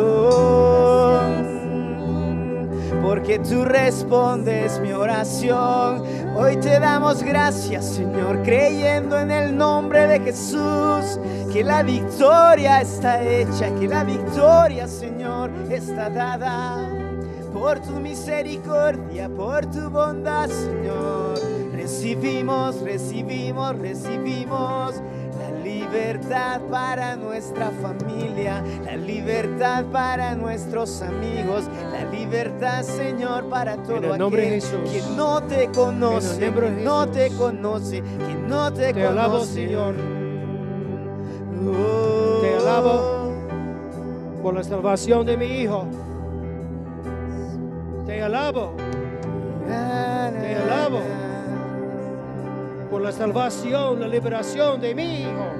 porque 3.03 3.38
tú 3.38 3.64
respondes 3.64 4.78
mi 4.80 4.92
oración. 4.92 6.26
Hoy 6.39 6.59
te 6.59 6.78
damos 6.78 7.22
gracias 7.22 7.95
Señor, 7.95 8.43
creyendo 8.43 9.18
en 9.18 9.30
el 9.30 9.57
nombre 9.57 10.07
de 10.07 10.20
Jesús, 10.20 11.18
que 11.51 11.64
la 11.64 11.82
victoria 11.82 12.82
está 12.82 13.24
hecha, 13.24 13.74
que 13.74 13.89
la 13.89 14.05
victoria 14.05 14.87
Señor 14.87 15.51
está 15.70 16.11
dada. 16.11 16.91
Por 17.55 17.80
tu 17.80 17.93
misericordia, 18.01 19.30
por 19.30 19.64
tu 19.64 19.89
bondad 19.89 20.51
Señor, 20.51 21.41
recibimos, 21.72 22.82
recibimos, 22.82 23.78
recibimos 23.78 24.97
libertad 25.87 26.61
para 26.70 27.16
nuestra 27.16 27.70
familia, 27.82 28.62
la 28.84 28.97
libertad 28.97 29.84
para 29.93 30.34
nuestros 30.34 31.01
amigos, 31.03 31.64
la 31.93 32.05
libertad, 32.11 32.82
Señor, 32.82 33.49
para 33.49 33.76
todo 33.82 34.12
el 34.14 34.18
nombre 34.18 34.43
de 34.43 34.49
aquel 34.57 34.62
Jesús. 34.62 34.91
que 34.91 35.03
no 35.16 35.43
te 35.43 35.68
conoce, 35.68 36.39
que 36.39 36.70
no 36.82 37.09
te 37.09 37.30
conoce, 37.30 38.03
que 38.03 38.34
no 38.49 38.72
te, 38.72 38.93
Te 38.93 39.07
alabo, 39.07 39.32
conoce. 39.34 39.53
Señor. 39.55 39.95
Oh. 41.68 42.41
Te 42.43 42.55
alabo. 42.57 43.32
por 44.43 44.55
la 44.55 44.64
salvación 44.64 45.26
de 45.26 45.37
mi 45.37 45.47
hijo. 45.47 45.87
Te 48.07 48.22
alabo 48.22 48.74
Te 49.66 50.55
alabo. 50.55 51.01
Por 52.97 53.03
la 53.03 53.12
salvación, 53.12 54.01
la 54.01 54.09
liberación 54.09 54.80
de 54.80 54.94
mi 54.94 55.20
hijo. 55.20 55.53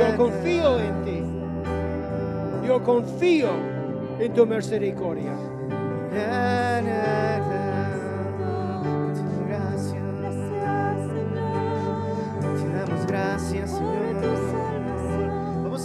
Yo 0.00 0.16
confío 0.16 0.80
en 0.80 1.04
ti. 1.04 1.22
Yo 2.66 2.82
confío 2.82 3.50
en 4.18 4.32
tu 4.32 4.46
misericordia. 4.46 5.34
Te 6.10 6.26
damos 12.74 13.06
gracias, 13.06 13.72
Señor. 13.72 14.05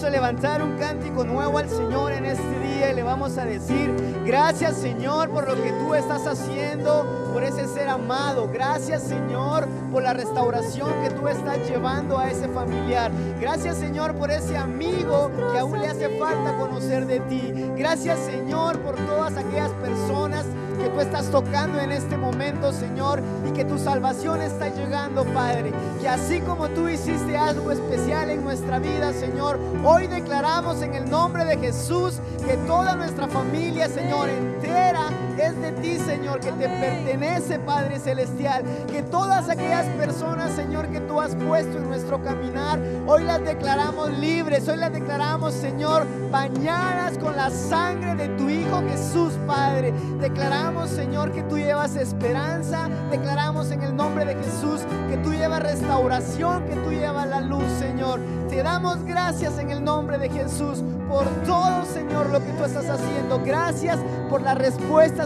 A 0.01 0.09
levantar 0.09 0.63
un 0.63 0.77
cántico 0.79 1.23
nuevo 1.23 1.59
al 1.59 1.69
Señor 1.69 2.11
en 2.11 2.25
este 2.25 2.59
día 2.59 2.91
y 2.91 2.95
le 2.95 3.03
vamos 3.03 3.37
a 3.37 3.45
decir, 3.45 3.93
gracias 4.25 4.77
Señor 4.77 5.29
por 5.29 5.47
lo 5.47 5.53
que 5.53 5.71
tú 5.73 5.93
estás 5.93 6.25
haciendo, 6.25 7.29
por 7.31 7.43
ese 7.43 7.67
ser 7.67 7.87
amado. 7.87 8.49
Gracias 8.51 9.03
Señor 9.03 9.67
por 9.91 10.01
la 10.01 10.13
restauración 10.13 10.89
que 11.03 11.11
tú 11.11 11.27
estás 11.27 11.69
llevando 11.69 12.17
a 12.17 12.31
ese 12.31 12.47
familiar. 12.47 13.11
Gracias 13.39 13.77
Señor 13.77 14.15
por 14.15 14.31
ese 14.31 14.57
amigo 14.57 15.29
que 15.53 15.59
aún 15.59 15.79
le 15.79 15.87
hace 15.87 16.09
falta 16.17 16.57
conocer 16.57 17.05
de 17.05 17.19
ti. 17.19 17.53
Gracias 17.77 18.17
Señor 18.21 18.79
por 18.79 18.95
todas 18.95 19.37
aquellas 19.37 19.71
personas 19.73 20.47
que 20.81 20.89
tú 20.89 20.99
estás 20.99 21.29
tocando 21.29 21.79
en 21.79 21.91
este 21.91 22.17
momento, 22.17 22.73
Señor, 22.73 23.21
y 23.47 23.51
que 23.51 23.65
tu 23.65 23.77
salvación 23.77 24.41
está 24.41 24.69
llegando, 24.69 25.23
Padre. 25.25 25.71
Que 26.01 26.09
así 26.09 26.39
como 26.41 26.69
tú 26.69 26.89
hiciste 26.89 27.37
algo 27.37 27.71
especial 27.71 28.29
en 28.31 28.43
nuestra 28.43 28.79
vida, 28.79 29.13
Señor, 29.13 29.59
hoy 29.91 30.07
declaramos 30.07 30.81
en 30.81 30.93
el 30.95 31.09
nombre 31.09 31.43
de 31.43 31.57
Jesús 31.57 32.19
que 32.45 32.55
toda 32.67 32.95
nuestra 32.95 33.27
familia, 33.27 33.89
Señor, 33.89 34.29
entera 34.29 35.09
es 35.37 35.61
de 35.61 35.71
ti, 35.73 35.97
Señor, 35.97 36.39
que 36.39 36.51
te 36.51 36.67
pertenece, 36.67 37.59
Padre 37.59 37.99
Celestial. 37.99 38.63
Que 38.87 39.03
todas 39.03 39.49
aquellas 39.49 39.85
personas, 39.97 40.51
Señor, 40.51 40.87
que 40.87 40.99
tú 41.01 41.19
has 41.19 41.35
puesto 41.35 41.77
en 41.77 41.87
nuestro 41.87 42.21
caminar, 42.23 42.79
hoy 43.07 43.23
las 43.23 43.43
declaramos 43.43 44.11
libres, 44.17 44.67
hoy 44.67 44.77
las 44.77 44.93
declaramos, 44.93 45.53
Señor, 45.53 46.05
bañadas 46.31 47.17
con 47.17 47.35
la 47.35 47.49
sangre 47.49 48.15
de 48.15 48.29
tu 48.37 48.49
Hijo 48.49 48.81
Jesús, 48.89 49.33
Padre. 49.45 49.93
Declaramos, 50.19 50.89
Señor, 50.89 51.31
que 51.31 51.43
tú 51.43 51.57
llevas 51.57 51.95
esperanza. 51.95 52.89
Declaramos 53.09 53.71
en 53.71 53.83
el 53.83 53.95
nombre 53.95 54.25
de 54.25 54.35
Jesús 54.35 54.81
que 55.09 55.17
tú 55.17 55.33
llevas 55.33 55.61
restauración, 55.63 56.65
que 56.65 56.75
tú 56.75 56.91
llevas 56.91 57.27
la 57.27 57.41
luz, 57.41 57.65
Señor. 57.79 58.19
Te 58.49 58.63
damos 58.63 59.03
gracias 59.03 59.57
en 59.59 59.71
el 59.71 59.83
nombre 59.83 60.17
de 60.17 60.29
Jesús 60.29 60.83
por 61.07 61.25
todo, 61.45 61.85
Señor, 61.85 62.29
lo 62.29 62.39
que 62.39 62.51
tú 62.53 62.63
estás 62.63 62.89
haciendo. 62.89 63.41
Gracias 63.43 63.99
por 64.29 64.41
las 64.41 64.57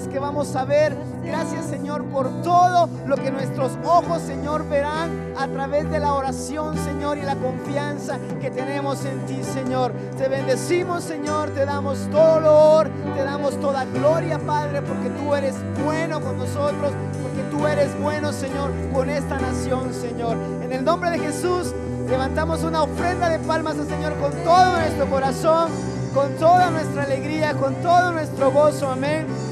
que 0.04 0.20
vamos 0.20 0.54
a 0.58 0.66
ver. 0.66 0.94
Gracias, 1.24 1.68
Señor, 1.68 2.04
por 2.06 2.30
todo 2.42 2.90
lo 3.08 3.16
que 3.16 3.32
nuestros 3.32 3.72
ojos, 3.86 4.22
Señor, 4.22 4.68
verán 4.68 5.34
a 5.38 5.48
través 5.48 5.90
de 5.90 6.00
la 6.00 6.14
oración, 6.14 6.78
Señor, 6.78 7.18
y 7.18 7.22
la 7.22 7.36
confianza 7.36 8.20
que 8.42 8.52
tenemos 8.52 9.06
en 9.06 9.26
ti, 9.26 9.42
Señor. 9.42 9.94
Te 10.18 10.28
bendecimos, 10.28 11.04
Señor, 11.04 11.52
te 11.52 11.66
damos 11.66 11.98
todo 12.12 12.36
honor, 12.36 12.90
te 13.16 13.24
damos 13.24 13.58
toda 13.62 13.86
gloria, 13.86 14.38
Padre, 14.38 14.82
porque 14.82 15.10
tú 15.12 15.34
eres 15.34 15.56
bueno 15.86 16.20
con 16.20 16.38
nosotros, 16.38 16.92
porque 17.22 17.44
tú 17.50 17.66
eres 17.66 17.98
bueno, 18.02 18.34
Señor, 18.34 18.72
con 18.94 19.10
esta 19.10 19.40
nación, 19.40 19.94
Señor. 19.94 20.38
En 20.62 20.74
el 20.74 20.84
nombre 20.84 21.10
de 21.10 21.20
Jesús, 21.20 21.74
levantamos 22.10 22.64
una 22.64 22.84
ofrenda 22.84 23.30
de 23.30 23.40
palmas 23.40 23.80
al 23.80 23.88
Señor 23.88 24.14
con 24.18 24.32
todo 24.44 24.72
nuestro 24.74 25.10
corazón, 25.10 25.70
con 26.14 26.34
toda 26.36 26.70
nuestra 26.70 27.04
alegría, 27.04 27.54
con 27.54 27.76
todo 27.76 28.12
nuestro 28.12 28.52
gozo, 28.52 28.92
amén. 28.92 29.45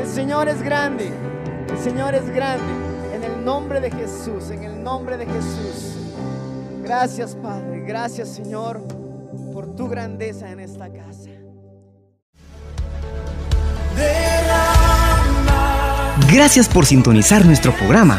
El 0.00 0.08
Señor 0.08 0.48
es 0.48 0.62
grande, 0.62 1.10
el 1.70 1.78
Señor 1.78 2.14
es 2.14 2.28
grande. 2.30 2.64
En 3.14 3.24
el 3.24 3.44
nombre 3.44 3.80
de 3.80 3.90
Jesús, 3.90 4.50
en 4.50 4.64
el 4.64 4.82
nombre 4.82 5.18
de 5.18 5.26
Jesús. 5.26 5.96
Gracias, 6.82 7.36
Padre, 7.36 7.84
gracias, 7.86 8.30
Señor, 8.30 8.82
por 9.52 9.76
tu 9.76 9.88
grandeza 9.88 10.50
en 10.50 10.60
esta 10.60 10.90
casa. 10.90 11.30
Gracias 16.32 16.68
por 16.68 16.86
sintonizar 16.86 17.44
nuestro 17.44 17.72
programa. 17.76 18.16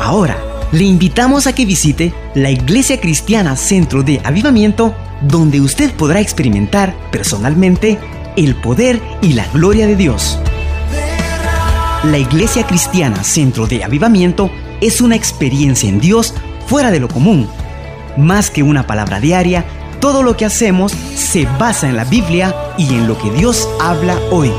Ahora, 0.00 0.36
le 0.72 0.84
invitamos 0.84 1.46
a 1.46 1.54
que 1.54 1.66
visite 1.66 2.14
la 2.34 2.50
Iglesia 2.50 2.98
Cristiana 2.98 3.56
Centro 3.56 4.02
de 4.02 4.20
Avivamiento, 4.24 4.94
donde 5.20 5.60
usted 5.60 5.92
podrá 5.92 6.20
experimentar 6.20 6.94
personalmente 7.10 7.98
el 8.36 8.56
poder 8.56 8.98
y 9.20 9.34
la 9.34 9.46
gloria 9.48 9.86
de 9.86 9.96
Dios. 9.96 10.38
La 12.04 12.18
Iglesia 12.18 12.66
Cristiana 12.66 13.22
Centro 13.22 13.68
de 13.68 13.84
Avivamiento 13.84 14.50
es 14.80 15.00
una 15.00 15.14
experiencia 15.14 15.88
en 15.88 16.00
Dios 16.00 16.34
fuera 16.66 16.90
de 16.90 16.98
lo 16.98 17.06
común. 17.06 17.48
Más 18.16 18.50
que 18.50 18.64
una 18.64 18.88
palabra 18.88 19.20
diaria, 19.20 19.64
todo 20.00 20.24
lo 20.24 20.36
que 20.36 20.44
hacemos 20.44 20.90
se 20.90 21.46
basa 21.60 21.88
en 21.88 21.94
la 21.94 22.04
Biblia 22.04 22.56
y 22.76 22.88
en 22.88 23.06
lo 23.06 23.16
que 23.16 23.30
Dios 23.30 23.68
habla 23.80 24.18
hoy. 24.32 24.50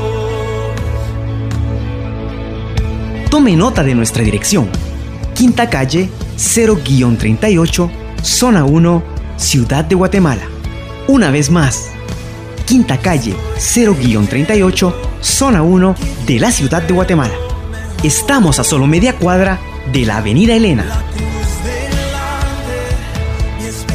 Tome 3.30 3.54
nota 3.56 3.82
de 3.82 3.94
nuestra 3.94 4.22
dirección. 4.22 4.70
Quinta 5.34 5.68
calle 5.68 6.08
0-38, 6.38 7.90
zona 8.22 8.64
1, 8.64 9.02
Ciudad 9.36 9.84
de 9.84 9.94
Guatemala. 9.94 10.44
Una 11.08 11.30
vez 11.30 11.50
más, 11.50 11.90
Quinta 12.64 12.96
calle 12.96 13.34
0-38, 13.58 14.94
zona 15.24 15.62
1 15.62 15.94
de 16.26 16.38
la 16.38 16.50
Ciudad 16.52 16.82
de 16.82 16.92
Guatemala. 16.92 17.34
Estamos 18.02 18.58
a 18.58 18.64
solo 18.64 18.86
media 18.86 19.16
cuadra 19.16 19.58
de 19.92 20.04
la 20.04 20.18
Avenida 20.18 20.54
Elena. 20.54 20.84